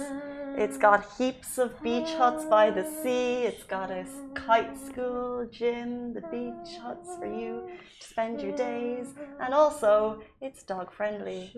It's 0.57 0.77
got 0.77 1.07
heaps 1.17 1.57
of 1.57 1.83
beach 1.83 2.13
huts 2.13 2.45
by 2.45 2.71
the 2.71 2.85
sea. 3.03 3.45
It's 3.45 3.65
got 3.65 3.91
a 3.91 4.05
kite 4.35 4.77
school, 4.77 5.49
gym, 5.51 6.13
the 6.13 6.21
beach 6.21 6.77
huts 6.83 7.17
for 7.19 7.27
you 7.27 7.71
to 8.01 8.07
spend 8.07 8.43
your 8.43 8.55
days. 8.55 9.15
And 9.41 9.55
also, 9.55 10.23
it's 10.43 10.63
dog 10.63 10.93
friendly. 10.93 11.51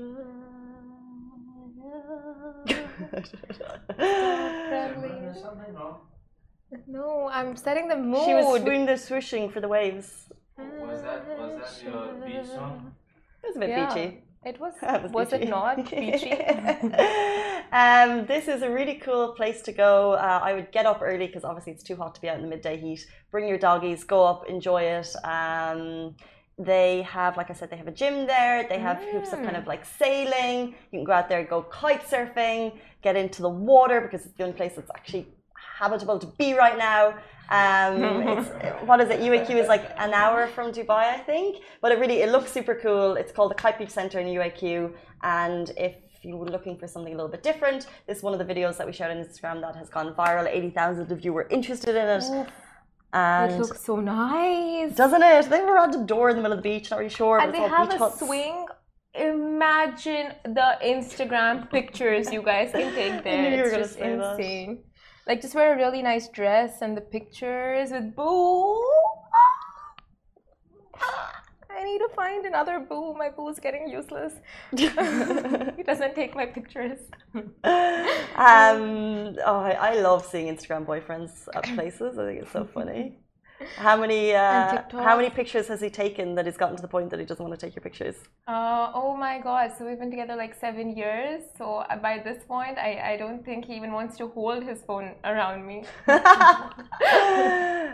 There's 3.97 5.43
something. 5.43 5.77
No, 6.87 7.29
I'm 7.31 7.57
setting 7.57 7.89
the 7.89 7.97
mood. 7.97 8.25
she 8.25 8.35
was 8.35 8.63
doing 8.63 8.87
the 8.87 8.93
swooshing 8.93 9.53
for 9.53 9.61
the 9.61 9.69
waves. 9.69 10.29
Was 10.57 11.03
that 11.03 11.39
was 11.39 11.83
that 11.83 11.85
your 11.85 12.15
beach 12.25 12.47
song? 12.47 12.95
It 13.45 13.49
was 13.49 13.57
a 13.57 13.61
bit 13.61 13.71
Yeah. 13.71 13.95
beachy. 13.95 14.23
It 14.45 14.61
was. 14.61 14.75
That 14.81 15.11
Was, 15.13 15.33
it 15.33 15.49
not 15.49 15.77
beachy? 15.91 16.33
um, 17.73 18.27
this 18.27 18.49
is 18.49 18.63
a 18.63 18.71
really 18.71 18.97
cool 18.97 19.33
place 19.35 19.63
to 19.63 19.73
go. 19.73 20.13
Uh, 20.13 20.41
I 20.43 20.53
would 20.55 20.71
get 20.73 20.87
up 20.87 21.01
early 21.03 21.27
because 21.27 21.45
obviously 21.45 21.73
it's 21.73 21.83
too 21.83 21.97
hot 21.97 22.15
to 22.15 22.21
be 22.21 22.29
out 22.29 22.37
in 22.37 22.43
the 22.43 22.49
midday 22.49 22.77
heat. 22.77 23.07
Bring 23.31 23.49
your 23.49 23.59
doggies, 23.59 24.05
go 24.05 24.25
up, 24.25 24.49
enjoy 24.49 24.83
it. 24.83 25.09
Um, 25.25 26.15
they 26.59 27.03
have, 27.03 27.37
like 27.37 27.51
I 27.51 27.55
said, 27.55 27.71
they 27.71 27.77
have 27.77 27.89
a 27.89 27.93
gym 27.93 28.27
there. 28.27 28.67
They 28.69 28.79
have 28.79 28.99
hoops 29.11 29.33
of 29.33 29.41
kind 29.43 29.57
of 29.57 29.67
like 29.67 29.85
sailing. 29.85 30.69
You 30.93 30.99
can 30.99 31.05
go 31.05 31.13
out 31.13 31.29
there, 31.29 31.43
go 31.45 31.63
kite 31.63 32.05
surfing, 32.09 32.79
get 33.03 33.17
into 33.17 33.43
the 33.43 33.49
water 33.49 34.01
because 34.01 34.25
it's 34.27 34.35
the 34.37 34.45
only 34.45 34.57
place 34.57 34.75
that's 34.77 34.91
actually 34.91 35.27
habitable 35.79 36.19
to 36.21 36.27
be 36.39 36.55
right 36.55 36.79
now. 36.79 37.15
Um, 37.51 38.03
it's, 38.29 38.49
what 38.87 39.01
is 39.01 39.11
it? 39.11 39.21
UAQ 39.21 39.51
is 39.63 39.69
like 39.69 39.91
an 39.99 40.13
hour 40.15 40.47
from 40.49 40.73
Dubai, 40.73 41.15
I 41.15 41.19
think. 41.19 41.63
But 41.83 41.93
it 41.93 41.99
really 41.99 42.23
it 42.23 42.31
looks 42.31 42.51
super 42.53 42.75
cool. 42.75 43.15
It's 43.17 43.33
called 43.33 43.51
the 43.51 43.55
Kite 43.55 43.79
Beach 43.79 43.91
Center 43.91 44.19
in 44.21 44.27
UAQ, 44.29 44.93
and 45.23 45.71
if 45.77 45.95
you 46.23 46.37
were 46.37 46.47
looking 46.47 46.79
for 46.79 46.89
something 46.89 47.13
a 47.13 47.17
little 47.17 47.31
bit 47.31 47.43
different, 47.43 47.87
this 48.07 48.19
is 48.19 48.23
one 48.23 48.33
of 48.33 48.39
the 48.47 48.55
videos 48.55 48.77
that 48.79 48.87
we 48.87 48.93
shared 48.93 49.11
on 49.17 49.23
Instagram 49.23 49.61
that 49.61 49.77
has 49.77 49.89
gone 49.91 50.15
viral. 50.15 50.47
Eighty 50.49 50.71
thousand 50.71 51.13
of 51.13 51.25
you 51.25 51.33
were 51.33 51.47
interested 51.51 51.95
in 51.97 52.07
it. 52.19 52.49
And 53.13 53.53
it 53.53 53.59
looks 53.61 53.85
so 53.85 54.01
nice. 54.01 54.93
doesn't 54.97 55.23
it? 55.23 55.49
They 55.49 55.59
have 55.59 55.69
a 55.69 55.73
random 55.73 56.05
door 56.07 56.31
in 56.31 56.37
the 56.37 56.43
middle 56.43 56.57
of 56.59 56.63
the 56.65 56.69
beach, 56.69 56.91
not 56.91 56.99
really 56.99 57.11
sure. 57.11 57.39
and 57.39 57.53
but 57.53 57.59
they 57.59 57.69
have 57.69 57.89
beach 57.91 57.97
a 57.97 57.99
huts. 58.05 58.19
swing. 58.19 58.67
Imagine 59.15 60.33
the 60.45 60.77
Instagram 60.83 61.71
pictures 61.71 62.33
you 62.33 62.43
guys 62.43 62.73
can 62.73 62.93
take 62.95 63.23
there. 63.29 63.43
knew 63.51 63.57
you 63.57 63.63
were 63.63 63.69
it's 63.69 63.77
just 63.91 63.95
say 63.95 64.17
that. 64.17 64.37
Like 65.27 65.41
just 65.41 65.55
wear 65.55 65.73
a 65.73 65.77
really 65.77 66.03
nice 66.03 66.29
dress 66.29 66.83
and 66.83 66.97
the 66.97 67.01
pictures 67.01 67.91
with 67.91 68.15
boo. 68.15 68.83
I 71.71 71.83
need 71.83 71.99
to 71.99 72.09
find 72.15 72.45
another 72.45 72.79
boo. 72.79 73.15
My 73.15 73.31
boo 73.31 73.49
is 73.49 73.59
getting 73.59 73.89
useless. 73.89 74.35
he 74.77 75.83
doesn't 75.83 76.15
take 76.15 76.35
my 76.35 76.47
pictures. 76.47 76.99
um, 77.35 77.45
oh, 77.65 79.61
I, 79.71 79.77
I 79.81 80.01
love 80.01 80.25
seeing 80.27 80.55
Instagram 80.55 80.87
boyfriends 80.87 81.49
at 81.55 81.65
places. 81.75 82.19
I 82.19 82.27
think 82.27 82.43
it's 82.43 82.53
so 82.53 82.65
funny. 82.65 83.19
How 83.77 83.97
many 83.97 84.35
uh, 84.35 84.83
how 84.93 85.17
many 85.17 85.31
pictures 85.31 85.69
has 85.69 85.81
he 85.81 85.91
taken 85.91 86.35
that 86.37 86.47
he's 86.47 86.57
gotten 86.57 86.77
to 86.77 86.83
the 86.83 86.89
point 86.89 87.11
that 87.11 87.21
he 87.21 87.27
doesn't 87.27 87.45
want 87.45 87.59
to 87.59 87.67
take 87.67 87.75
your 87.75 87.83
pictures? 87.83 88.17
Uh, 88.47 88.91
oh 88.95 89.17
my 89.17 89.39
god, 89.39 89.73
so 89.77 89.87
we've 89.87 89.99
been 89.99 90.11
together 90.11 90.37
like 90.37 90.55
seven 90.55 90.97
years. 90.97 91.43
So 91.59 91.65
uh, 91.91 91.97
by 91.97 92.19
this 92.19 92.45
point, 92.45 92.79
I, 92.79 93.13
I 93.13 93.17
don't 93.17 93.45
think 93.45 93.65
he 93.67 93.75
even 93.77 93.93
wants 93.93 94.17
to 94.19 94.29
hold 94.29 94.63
his 94.65 94.83
phone 94.83 95.15
around 95.25 95.67
me. 95.67 95.85
and 96.07 96.21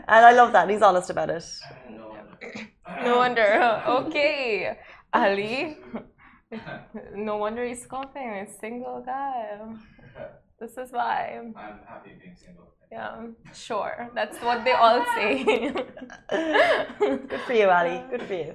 I 0.09 0.33
love 0.33 0.53
that. 0.53 0.69
He's 0.69 0.83
honest 0.83 1.11
about 1.11 1.31
it. 1.31 1.45
No. 1.91 2.17
No 3.05 3.17
wonder. 3.19 3.49
Okay, 3.87 4.77
Ali. 5.13 5.79
No 7.15 7.37
wonder 7.37 7.65
he's 7.65 7.87
coughing. 7.87 8.45
He's 8.45 8.59
single 8.59 9.03
guy. 9.07 9.61
This 10.59 10.77
is 10.77 10.91
why. 10.91 11.39
I'm 11.39 11.55
happy 11.87 12.11
being 12.21 12.35
single. 12.35 12.75
Yeah, 12.91 13.27
sure. 13.55 14.11
That's 14.15 14.37
what 14.39 14.65
they 14.65 14.73
all 14.73 15.05
say. 15.15 15.45
Good 16.99 17.41
for 17.47 17.53
you, 17.53 17.69
Ali. 17.71 18.03
Good 18.11 18.23
for 18.23 18.35
you. 18.35 18.55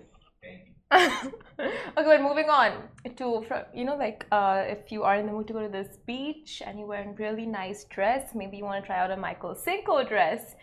Okay, 1.58 2.18
but 2.18 2.22
moving 2.22 2.50
on 2.50 2.90
to 3.16 3.46
you 3.74 3.86
know, 3.86 3.96
like 3.96 4.26
uh, 4.30 4.64
if 4.68 4.92
you 4.92 5.04
are 5.04 5.16
in 5.16 5.26
the 5.26 5.32
mood 5.32 5.48
to 5.48 5.54
go 5.54 5.62
to 5.62 5.70
this 5.70 5.98
beach 6.06 6.62
and 6.66 6.78
you're 6.78 6.88
wearing 6.88 7.16
really 7.16 7.46
nice 7.46 7.86
dress, 7.86 8.36
maybe 8.36 8.58
you 8.58 8.66
want 8.66 8.84
to 8.84 8.86
try 8.86 9.00
out 9.00 9.10
a 9.10 9.16
Michael 9.16 9.56
Cinco 9.56 10.04
dress. 10.04 10.56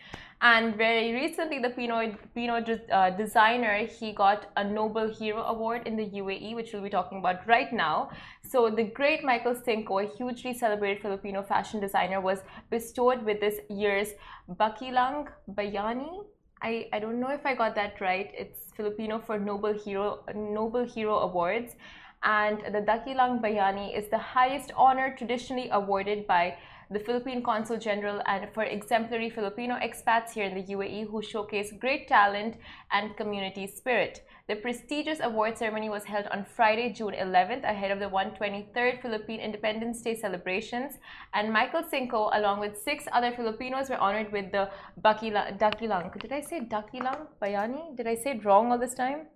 And 0.42 0.76
very 0.76 1.12
recently, 1.14 1.60
the 1.60 1.68
Pinoy 1.68 2.64
de- 2.66 2.94
uh, 2.94 3.10
designer 3.10 3.86
he 3.86 4.12
got 4.12 4.50
a 4.56 4.64
Noble 4.64 5.08
Hero 5.08 5.42
Award 5.42 5.86
in 5.86 5.96
the 5.96 6.06
UAE, 6.06 6.56
which 6.56 6.72
we'll 6.72 6.82
be 6.82 6.90
talking 6.90 7.18
about 7.18 7.46
right 7.46 7.72
now. 7.72 8.10
So 8.42 8.68
the 8.68 8.82
great 8.82 9.22
Michael 9.22 9.54
Cinco, 9.54 10.00
a 10.00 10.06
hugely 10.06 10.52
celebrated 10.52 11.00
Filipino 11.00 11.44
fashion 11.44 11.80
designer, 11.80 12.20
was 12.20 12.40
bestowed 12.70 13.24
with 13.24 13.40
this 13.40 13.60
year's 13.70 14.08
Bakilang 14.50 15.28
Bayani 15.48 16.24
I, 16.62 16.88
I 16.92 17.00
don't 17.00 17.18
know 17.18 17.30
if 17.30 17.44
I 17.44 17.54
got 17.54 17.74
that 17.74 18.00
right. 18.00 18.30
It's 18.38 18.72
Filipino 18.76 19.18
for 19.18 19.38
Noble 19.38 19.74
Hero 19.74 20.20
Noble 20.34 20.84
Hero 20.84 21.18
Awards. 21.18 21.74
And 22.22 22.60
the 22.72 22.80
Dakilang 22.80 23.42
Bayani 23.42 23.98
is 23.98 24.08
the 24.08 24.18
highest 24.18 24.70
honor 24.76 25.14
traditionally 25.18 25.68
awarded 25.72 26.24
by 26.28 26.56
the 26.92 27.00
Philippine 27.00 27.42
Consul 27.42 27.78
General 27.78 28.20
and 28.26 28.48
for 28.52 28.64
exemplary 28.64 29.30
Filipino 29.30 29.76
expats 29.76 30.32
here 30.32 30.44
in 30.44 30.54
the 30.54 30.74
UAE 30.74 31.08
who 31.08 31.22
showcase 31.22 31.72
great 31.80 32.06
talent 32.06 32.56
and 32.90 33.16
community 33.16 33.66
spirit. 33.66 34.26
The 34.48 34.56
prestigious 34.56 35.20
award 35.20 35.56
ceremony 35.56 35.88
was 35.88 36.04
held 36.04 36.26
on 36.26 36.44
Friday, 36.44 36.92
June 36.92 37.14
11th, 37.14 37.64
ahead 37.64 37.90
of 37.90 38.00
the 38.00 38.10
123rd 38.10 39.00
Philippine 39.00 39.40
Independence 39.40 40.02
Day 40.02 40.14
celebrations. 40.14 40.98
And 41.32 41.52
Michael 41.52 41.84
Cinco, 41.88 42.28
along 42.34 42.60
with 42.60 42.76
six 42.76 43.04
other 43.12 43.32
Filipinos, 43.32 43.88
were 43.88 43.96
honored 43.96 44.30
with 44.32 44.52
the 44.52 44.68
Dakilang. 45.00 46.20
Did 46.20 46.32
I 46.32 46.40
say 46.40 46.60
Dakilang 46.60 47.28
Bayani? 47.40 47.96
Did 47.96 48.06
I 48.06 48.14
say 48.14 48.32
it 48.32 48.44
wrong 48.44 48.70
all 48.70 48.78
this 48.78 48.94
time? 48.94 49.28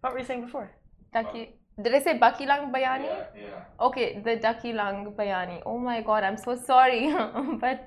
What 0.00 0.12
were 0.12 0.18
you 0.18 0.24
saying 0.24 0.42
before? 0.42 0.76
Daki. 1.12 1.54
Did 1.82 1.94
I 1.94 2.00
say 2.02 2.18
Bakilang 2.18 2.72
Bayani? 2.72 3.04
Yeah, 3.04 3.26
yeah. 3.36 3.86
Okay, 3.86 4.20
the 4.24 4.36
Dakilang 4.36 5.14
Bayani. 5.14 5.62
Oh 5.64 5.78
my 5.78 6.00
god, 6.02 6.24
I'm 6.24 6.36
so 6.36 6.56
sorry. 6.56 7.12
but 7.60 7.86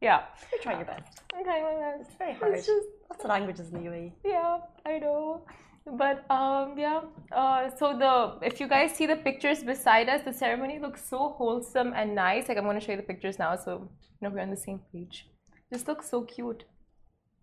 yeah, 0.00 0.22
You're 0.52 0.62
trying 0.62 0.78
your 0.78 0.86
best. 0.86 1.22
I'm 1.34 1.44
trying 1.44 1.62
my 1.62 1.74
best. 1.80 2.08
It's 2.08 2.16
very 2.18 2.34
hard. 2.34 2.54
It's 2.54 2.66
just 2.66 2.86
Lots 3.10 3.24
of 3.24 3.30
languages 3.30 3.70
in 3.72 3.84
the. 3.84 3.88
UAE. 3.90 4.12
yeah, 4.24 4.58
I 4.84 4.98
know. 4.98 5.46
But 5.86 6.24
um, 6.30 6.76
yeah. 6.78 7.02
Uh, 7.30 7.70
so 7.78 7.96
the 7.96 8.44
if 8.46 8.58
you 8.58 8.66
guys 8.66 8.92
see 8.92 9.06
the 9.06 9.16
pictures 9.16 9.62
beside 9.62 10.08
us, 10.08 10.22
the 10.24 10.32
ceremony 10.32 10.78
looks 10.80 11.08
so 11.08 11.34
wholesome 11.38 11.92
and 11.94 12.14
nice. 12.14 12.48
Like 12.48 12.58
I'm 12.58 12.64
gonna 12.64 12.80
show 12.80 12.92
you 12.92 12.96
the 12.96 13.02
pictures 13.12 13.38
now, 13.38 13.54
so 13.54 13.88
you 14.20 14.22
know 14.22 14.30
we're 14.34 14.40
on 14.40 14.50
the 14.50 14.56
same 14.56 14.80
page. 14.92 15.28
This 15.70 15.86
looks 15.86 16.08
so 16.10 16.22
cute. 16.22 16.64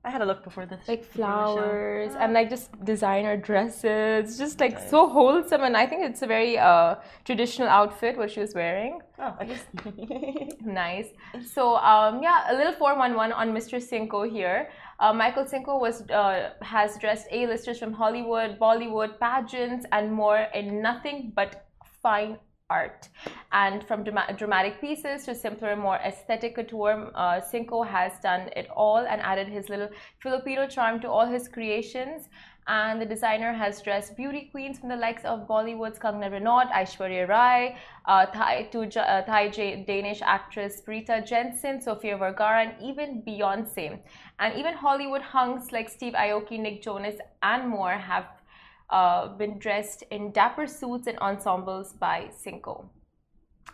I 0.04 0.10
had 0.10 0.22
a 0.22 0.26
look 0.26 0.44
before 0.44 0.66
this. 0.66 0.88
Like 0.88 1.02
before 1.02 1.14
the 1.14 1.22
show. 1.22 1.56
flowers 1.56 2.12
and 2.20 2.34
like 2.34 2.50
just 2.50 2.84
designer 2.84 3.38
dresses, 3.38 4.36
just 4.38 4.60
like 4.60 4.80
so 4.80 5.08
wholesome. 5.08 5.62
And 5.62 5.78
I 5.78 5.86
think 5.86 6.04
it's 6.04 6.24
a 6.24 6.28
very 6.28 6.58
uh, 6.58 6.96
traditional 7.24 7.68
outfit 7.68 8.18
what 8.18 8.32
she 8.32 8.40
was 8.40 8.56
wearing. 8.56 9.00
Oh, 9.20 9.38
okay. 9.42 10.50
Nice. 10.62 11.10
So 11.46 11.76
um, 11.78 12.24
yeah, 12.24 12.52
a 12.52 12.56
little 12.56 12.74
411 12.74 13.32
on 13.32 13.54
Mr. 13.54 13.80
Cinco 13.82 14.24
here. 14.24 14.70
Uh, 15.00 15.14
Michael 15.14 15.46
Cinco 15.46 15.78
was 15.78 16.02
uh, 16.10 16.52
has 16.62 16.98
dressed 16.98 17.28
A-listers 17.32 17.78
from 17.78 17.94
Hollywood, 17.94 18.58
Bollywood, 18.60 19.20
pageants, 19.20 19.86
and 19.92 20.12
more 20.12 20.48
in 20.56 20.82
nothing 20.82 21.32
but 21.36 21.66
fine 22.02 22.38
art. 22.78 23.10
And 23.64 23.84
from 23.88 24.04
dramatic 24.42 24.80
pieces 24.86 25.26
to 25.26 25.36
simpler, 25.36 25.76
more 25.76 26.00
aesthetic 26.12 26.56
couture, 26.56 27.12
uh, 27.16 27.42
Cinco 27.42 27.84
has 27.84 28.14
done 28.30 28.50
it 28.56 28.68
all 28.84 29.04
and 29.12 29.20
added 29.32 29.48
his 29.58 29.70
little 29.74 29.90
Filipino 30.20 30.68
charm 30.68 31.00
to 31.02 31.10
all 31.10 31.28
his 31.38 31.48
creations. 31.48 32.30
And 32.68 33.02
the 33.02 33.08
designer 33.14 33.52
has 33.62 33.82
dressed 33.82 34.16
beauty 34.16 34.42
queens 34.52 34.78
from 34.80 34.90
the 34.90 34.96
likes 34.96 35.26
of 35.26 35.48
Bollywood's 35.48 36.00
Kangana 36.04 36.30
Ranaut, 36.34 36.70
Aishwarya 36.80 37.28
Rai, 37.28 37.76
uh, 38.06 38.26
Thai, 38.28 38.52
to, 38.74 38.80
uh, 39.02 39.24
Thai 39.30 39.48
Danish 39.88 40.22
actress 40.22 40.84
Rita 40.88 41.18
Jensen, 41.32 41.82
Sofia 41.82 42.18
Vergara, 42.18 42.62
and 42.66 42.74
even 42.90 43.24
Beyonce. 43.28 43.88
And 44.40 44.60
even 44.60 44.76
Hollywood 44.76 45.24
hunks 45.24 45.72
like 45.72 45.90
Steve 45.90 46.14
Aoki, 46.14 46.60
Nick 46.60 46.78
Jonas, 46.86 47.18
and 47.42 47.68
more 47.68 47.98
have 48.12 48.28
uh, 48.92 49.28
been 49.30 49.58
dressed 49.58 50.04
in 50.12 50.32
dapper 50.32 50.68
suits 50.68 51.08
and 51.08 51.18
ensembles 51.20 51.94
by 51.94 52.30
Cinco. 52.38 52.90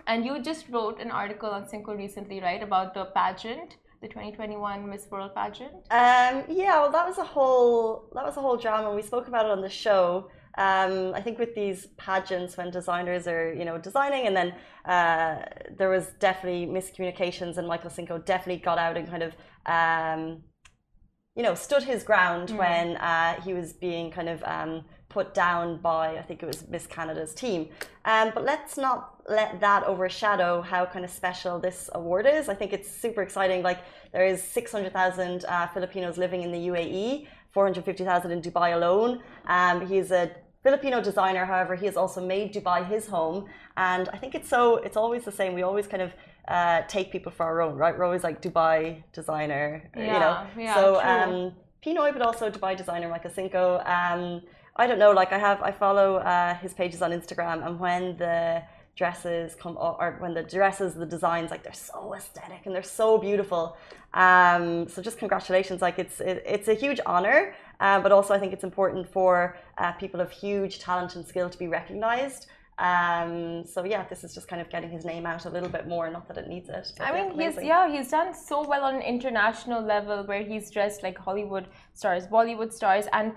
And 0.06 0.26
you 0.26 0.42
just 0.42 0.70
wrote 0.70 1.02
an 1.02 1.12
article 1.12 1.50
on 1.50 1.68
Cinco 1.68 1.94
recently, 1.94 2.40
right, 2.40 2.62
about 2.62 2.94
the 2.94 3.06
pageant, 3.06 3.78
the 4.02 4.08
2021 4.08 4.90
Miss 4.90 5.10
World 5.10 5.34
pageant? 5.36 5.74
Um, 5.90 6.44
yeah, 6.50 6.80
well, 6.80 6.92
that 6.92 7.06
was 7.06 7.18
a 7.18 7.24
whole 7.24 8.10
that 8.14 8.24
was 8.24 8.38
a 8.38 8.42
whole 8.42 8.58
drama. 8.58 8.94
We 8.94 9.02
spoke 9.02 9.28
about 9.28 9.46
it 9.46 9.52
on 9.52 9.62
the 9.62 9.70
show. 9.70 10.30
Um, 10.58 11.14
I 11.14 11.22
think 11.22 11.38
with 11.38 11.54
these 11.54 11.88
pageants, 11.98 12.58
when 12.58 12.72
designers 12.72 13.28
are 13.28 13.54
you 13.54 13.66
know 13.66 13.78
designing, 13.78 14.28
and 14.28 14.36
then 14.36 14.54
uh, 14.86 15.46
there 15.76 15.90
was 15.90 16.08
definitely 16.20 16.66
miscommunications, 16.68 17.58
and 17.58 17.68
Michael 17.68 17.90
Cinco 17.90 18.18
definitely 18.18 18.62
got 18.62 18.78
out 18.78 18.98
and 18.98 19.08
kind 19.10 19.24
of 19.24 19.36
um, 19.66 20.44
you 21.36 21.44
know 21.44 21.54
stood 21.54 21.84
his 21.84 22.04
ground 22.04 22.52
when 22.52 22.98
uh, 22.98 23.40
he 23.42 23.54
was 23.54 23.74
being 23.74 24.12
kind 24.12 24.30
of 24.30 24.44
um, 24.44 24.84
put 25.18 25.34
down 25.48 25.66
by 25.92 26.04
I 26.22 26.24
think 26.28 26.38
it 26.44 26.50
was 26.54 26.60
Miss 26.74 26.86
Canada's 26.96 27.34
team. 27.44 27.62
Um, 28.12 28.28
but 28.36 28.44
let's 28.52 28.74
not 28.86 29.00
let 29.38 29.50
that 29.66 29.82
overshadow 29.92 30.52
how 30.72 30.82
kind 30.94 31.04
of 31.08 31.12
special 31.22 31.54
this 31.68 31.80
award 32.00 32.26
is. 32.38 32.44
I 32.54 32.56
think 32.60 32.70
it's 32.78 32.90
super 33.04 33.22
exciting. 33.28 33.60
Like 33.70 33.80
there 34.14 34.28
is 34.34 34.40
600,000 34.44 35.46
uh, 35.46 35.68
Filipinos 35.76 36.16
living 36.26 36.42
in 36.46 36.52
the 36.58 36.62
UAE, 36.72 37.06
450,000 37.52 38.32
in 38.36 38.40
Dubai 38.48 38.70
alone. 38.80 39.12
Um, 39.56 39.76
he's 39.92 40.12
a 40.22 40.24
Filipino 40.68 40.98
designer, 41.10 41.44
however, 41.52 41.74
he 41.82 41.86
has 41.90 41.98
also 42.02 42.20
made 42.36 42.48
Dubai 42.58 42.80
his 42.94 43.04
home, 43.16 43.38
and 43.92 44.04
I 44.16 44.18
think 44.22 44.32
it's 44.38 44.50
so. 44.56 44.62
It's 44.88 44.98
always 45.04 45.24
the 45.30 45.36
same. 45.40 45.52
We 45.60 45.64
always 45.70 45.88
kind 45.94 46.04
of 46.08 46.12
uh, 46.56 46.80
take 46.96 47.08
people 47.16 47.32
for 47.38 47.44
our 47.50 47.60
own, 47.66 47.76
right? 47.84 47.94
We're 47.98 48.10
always 48.10 48.26
like 48.30 48.38
Dubai 48.48 48.78
designer, 49.20 49.68
you 49.96 50.20
know. 50.24 50.34
Yeah, 50.36 50.64
yeah, 50.66 50.76
so 50.80 50.86
true. 50.96 51.12
um, 51.12 51.34
Pinoy, 51.84 52.10
but 52.16 52.22
also 52.30 52.44
Dubai 52.58 52.74
designer 52.82 53.08
Michael 53.16 53.34
Cinco. 53.40 53.64
Um, 53.98 54.24
I 54.78 54.88
don't 54.88 55.00
know. 55.00 55.12
Like 55.12 55.32
I 55.32 55.40
have, 55.40 55.62
I 55.62 55.72
follow 55.72 56.18
uh, 56.18 56.54
his 56.56 56.74
pages 56.74 57.02
on 57.02 57.12
Instagram, 57.12 57.66
and 57.66 57.80
when 57.80 58.16
the 58.18 58.64
dresses 58.96 59.56
come 59.56 59.78
up, 59.78 59.98
or 60.00 60.18
when 60.20 60.34
the 60.34 60.44
dresses, 60.44 60.94
the 60.94 61.06
designs, 61.06 61.52
like 61.52 61.64
they're 61.64 61.74
so 61.74 62.14
aesthetic 62.16 62.62
and 62.66 62.74
they're 62.74 62.84
so 62.84 63.18
beautiful. 63.18 63.78
Um, 64.14 64.88
so 64.88 65.02
just 65.02 65.18
congratulations, 65.18 65.82
like 65.82 66.00
it's 66.00 66.20
it, 66.20 66.44
it's 66.46 66.68
a 66.68 66.74
huge 66.74 67.00
honor, 67.06 67.56
uh, 67.80 68.00
but 68.00 68.12
also 68.12 68.34
I 68.34 68.40
think 68.40 68.54
it's 68.54 68.64
important 68.64 69.08
for 69.08 69.58
uh, 69.78 69.92
people 69.94 70.20
of 70.22 70.32
huge 70.32 70.80
talent 70.80 71.16
and 71.16 71.26
skill 71.26 71.50
to 71.50 71.58
be 71.58 71.68
recognized. 71.68 72.48
Um, 72.80 73.66
so 73.66 73.84
yeah, 73.84 74.06
this 74.08 74.24
is 74.24 74.36
just 74.36 74.48
kind 74.48 74.62
of 74.62 74.70
getting 74.70 74.92
his 74.92 75.04
name 75.04 75.26
out 75.26 75.46
a 75.46 75.50
little 75.50 75.70
bit 75.70 75.88
more. 75.88 76.10
Not 76.12 76.28
that 76.28 76.38
it 76.38 76.48
needs 76.48 76.70
it. 76.70 76.92
I 77.00 77.12
mean, 77.12 77.40
yeah, 77.40 77.52
he's 77.52 77.64
yeah, 77.64 77.92
he's 77.92 78.10
done 78.12 78.36
so 78.36 78.68
well 78.68 78.84
on 78.84 78.96
an 78.96 79.02
international 79.02 79.82
level 79.82 80.24
where 80.26 80.44
he's 80.44 80.70
dressed 80.70 81.02
like 81.02 81.18
Hollywood 81.18 81.68
stars, 81.94 82.28
Bollywood 82.28 82.72
stars, 82.72 83.06
and 83.14 83.34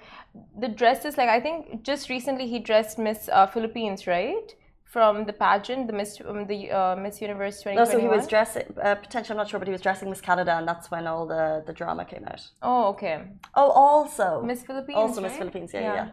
the 0.58 0.68
dresses. 0.68 1.16
Like 1.16 1.30
I 1.30 1.40
think 1.40 1.82
just 1.82 2.10
recently 2.10 2.46
he 2.48 2.58
dressed 2.58 2.98
Miss 2.98 3.30
uh, 3.32 3.46
Philippines, 3.46 4.06
right? 4.06 4.54
From 4.84 5.24
the 5.24 5.32
pageant, 5.32 5.86
the 5.86 5.92
Miss 5.94 6.20
um, 6.20 6.46
the 6.46 6.70
uh, 6.70 6.96
Miss 6.96 7.22
Universe 7.22 7.62
2021. 7.62 7.76
No, 7.76 7.90
so 7.90 7.98
he 7.98 8.08
was 8.08 8.26
dressing. 8.26 8.64
Uh, 8.82 8.96
potentially, 8.96 9.34
I'm 9.34 9.38
not 9.38 9.48
sure, 9.48 9.58
but 9.58 9.68
he 9.68 9.72
was 9.72 9.80
dressing 9.80 10.10
Miss 10.10 10.20
Canada, 10.20 10.56
and 10.56 10.68
that's 10.68 10.90
when 10.90 11.06
all 11.06 11.26
the 11.26 11.62
the 11.64 11.72
drama 11.72 12.04
came 12.04 12.24
out. 12.26 12.42
Oh, 12.60 12.88
okay. 12.88 13.22
Oh, 13.54 13.70
also 13.70 14.42
Miss 14.42 14.64
Philippines. 14.64 14.98
Also 14.98 15.22
Miss? 15.22 15.36
Philippines. 15.36 15.70
Yeah, 15.72 15.80
yeah. 15.80 15.94
yeah. 15.94 16.08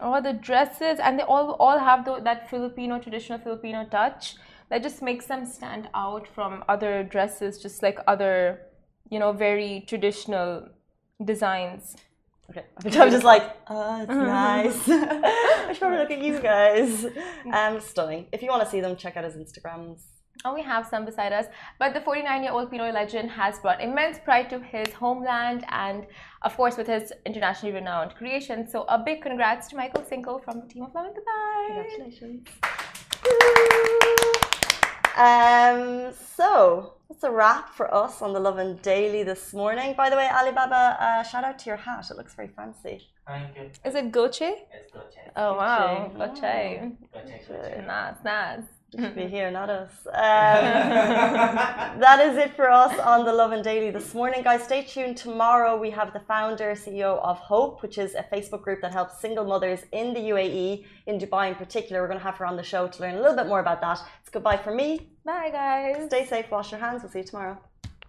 Oh, 0.00 0.20
the 0.20 0.32
dresses, 0.32 0.98
and 1.00 1.18
they 1.18 1.24
all 1.24 1.52
all 1.58 1.78
have 1.78 2.04
the, 2.04 2.20
that 2.20 2.48
Filipino 2.48 2.98
traditional 2.98 3.38
Filipino 3.38 3.84
touch 3.90 4.36
that 4.70 4.82
just 4.82 5.02
makes 5.02 5.26
them 5.26 5.44
stand 5.44 5.88
out 5.94 6.26
from 6.28 6.64
other 6.68 7.02
dresses, 7.02 7.60
just 7.60 7.82
like 7.82 7.98
other, 8.06 8.60
you 9.10 9.18
know, 9.18 9.32
very 9.32 9.84
traditional 9.88 10.68
designs. 11.24 11.96
Okay, 12.50 12.64
I'm 12.84 13.10
just 13.10 13.24
like, 13.24 13.56
oh, 13.68 14.02
it's 14.02 14.10
nice. 14.12 14.88
I 14.88 15.72
should 15.72 15.80
probably 15.80 15.98
look 15.98 16.10
at 16.10 16.22
you 16.22 16.40
guys. 16.40 17.06
Um, 17.52 17.80
stunning. 17.80 18.26
If 18.32 18.42
you 18.42 18.48
want 18.48 18.62
to 18.62 18.70
see 18.70 18.80
them, 18.80 18.96
check 18.96 19.16
out 19.16 19.24
his 19.24 19.34
Instagrams. 19.34 20.02
Oh, 20.44 20.54
we 20.54 20.62
have 20.62 20.86
some 20.86 21.04
beside 21.04 21.32
us. 21.32 21.46
But 21.78 21.94
the 21.94 22.00
49 22.00 22.42
year 22.44 22.52
old 22.52 22.70
Pinoy 22.70 22.92
legend 22.92 23.30
has 23.30 23.58
brought 23.58 23.80
immense 23.80 24.18
pride 24.18 24.48
to 24.50 24.60
his 24.60 24.92
homeland 24.92 25.64
and, 25.70 26.06
of 26.42 26.56
course, 26.56 26.76
with 26.76 26.86
his 26.86 27.12
internationally 27.26 27.74
renowned 27.74 28.14
creation. 28.14 28.68
So, 28.68 28.84
a 28.88 28.98
big 28.98 29.22
congrats 29.22 29.68
to 29.68 29.76
Michael 29.76 30.04
Cinco 30.04 30.38
from 30.38 30.60
the 30.60 30.66
team 30.66 30.84
of 30.84 30.94
Lovin 30.94 31.12
Dubai. 31.12 31.66
Congratulations. 31.66 32.46
Um, 35.16 36.12
so, 36.36 36.94
that's 37.08 37.24
a 37.24 37.30
wrap 37.32 37.74
for 37.74 37.92
us 37.92 38.22
on 38.22 38.32
the 38.32 38.38
Lovin 38.38 38.76
Daily 38.82 39.24
this 39.24 39.52
morning. 39.52 39.94
By 39.96 40.08
the 40.08 40.14
way, 40.16 40.28
Alibaba, 40.32 40.96
uh, 41.00 41.22
shout 41.24 41.42
out 41.42 41.58
to 41.58 41.66
your 41.66 41.76
hat. 41.76 42.06
It 42.12 42.16
looks 42.16 42.34
very 42.34 42.48
fancy. 42.48 43.08
Thank 43.26 43.56
you. 43.56 43.70
Is 43.84 43.96
it 43.96 44.12
Goche? 44.12 44.40
It's 44.42 44.92
Goche. 44.92 45.18
Oh, 45.34 45.54
wow. 45.54 46.12
Goche. 46.16 46.40
Goche. 46.40 46.92
Goche, 47.12 47.48
Goche. 47.48 47.86
Nice, 47.86 48.16
nice. 48.24 48.77
You 48.92 49.02
should 49.04 49.16
be 49.16 49.26
here, 49.26 49.50
not 49.50 49.68
us. 49.70 49.90
Um, 50.08 50.14
that 52.00 52.20
is 52.28 52.36
it 52.38 52.54
for 52.56 52.70
us 52.70 52.98
on 52.98 53.24
the 53.24 53.32
Lovin 53.32 53.62
Daily 53.62 53.90
this 53.90 54.14
morning, 54.14 54.42
guys. 54.42 54.62
Stay 54.64 54.82
tuned. 54.82 55.16
Tomorrow 55.16 55.76
we 55.76 55.90
have 55.90 56.12
the 56.12 56.20
founder, 56.20 56.72
CEO 56.72 57.18
of 57.22 57.38
Hope, 57.38 57.82
which 57.82 57.98
is 57.98 58.14
a 58.14 58.22
Facebook 58.22 58.62
group 58.62 58.80
that 58.80 58.92
helps 58.92 59.20
single 59.20 59.44
mothers 59.44 59.80
in 59.92 60.14
the 60.14 60.20
UAE, 60.20 60.84
in 61.06 61.18
Dubai 61.18 61.48
in 61.48 61.54
particular. 61.54 62.00
We're 62.00 62.08
going 62.08 62.18
to 62.18 62.24
have 62.24 62.36
her 62.36 62.46
on 62.46 62.56
the 62.56 62.62
show 62.62 62.88
to 62.88 63.02
learn 63.02 63.16
a 63.16 63.20
little 63.20 63.36
bit 63.36 63.46
more 63.46 63.60
about 63.60 63.80
that. 63.82 64.00
It's 64.20 64.30
goodbye 64.30 64.56
for 64.56 64.74
me. 64.74 65.10
Bye, 65.24 65.50
guys. 65.50 66.06
Stay 66.06 66.24
safe, 66.24 66.50
wash 66.50 66.72
your 66.72 66.80
hands. 66.80 67.02
We'll 67.02 67.12
see 67.12 67.20
you 67.20 67.24
tomorrow. 67.24 67.58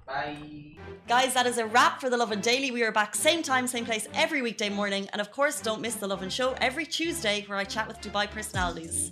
Bye. 0.07 0.77
Guys, 1.07 1.33
that 1.33 1.45
is 1.45 1.57
a 1.57 1.67
wrap 1.67 1.99
for 2.01 2.09
the 2.09 2.17
Lovin 2.17 2.39
Daily. 2.39 2.71
We 2.71 2.83
are 2.83 2.91
back 2.91 3.15
same 3.15 3.43
time, 3.43 3.67
same 3.67 3.85
place 3.85 4.07
every 4.13 4.41
weekday 4.41 4.69
morning. 4.69 5.07
And 5.11 5.21
of 5.21 5.31
course, 5.31 5.61
don't 5.61 5.81
miss 5.81 5.95
the 5.95 6.07
Lovin 6.07 6.29
Show 6.29 6.55
every 6.61 6.85
Tuesday 6.85 7.43
where 7.47 7.57
I 7.57 7.65
chat 7.65 7.87
with 7.87 7.99
Dubai 8.01 8.29
personalities. 8.31 9.11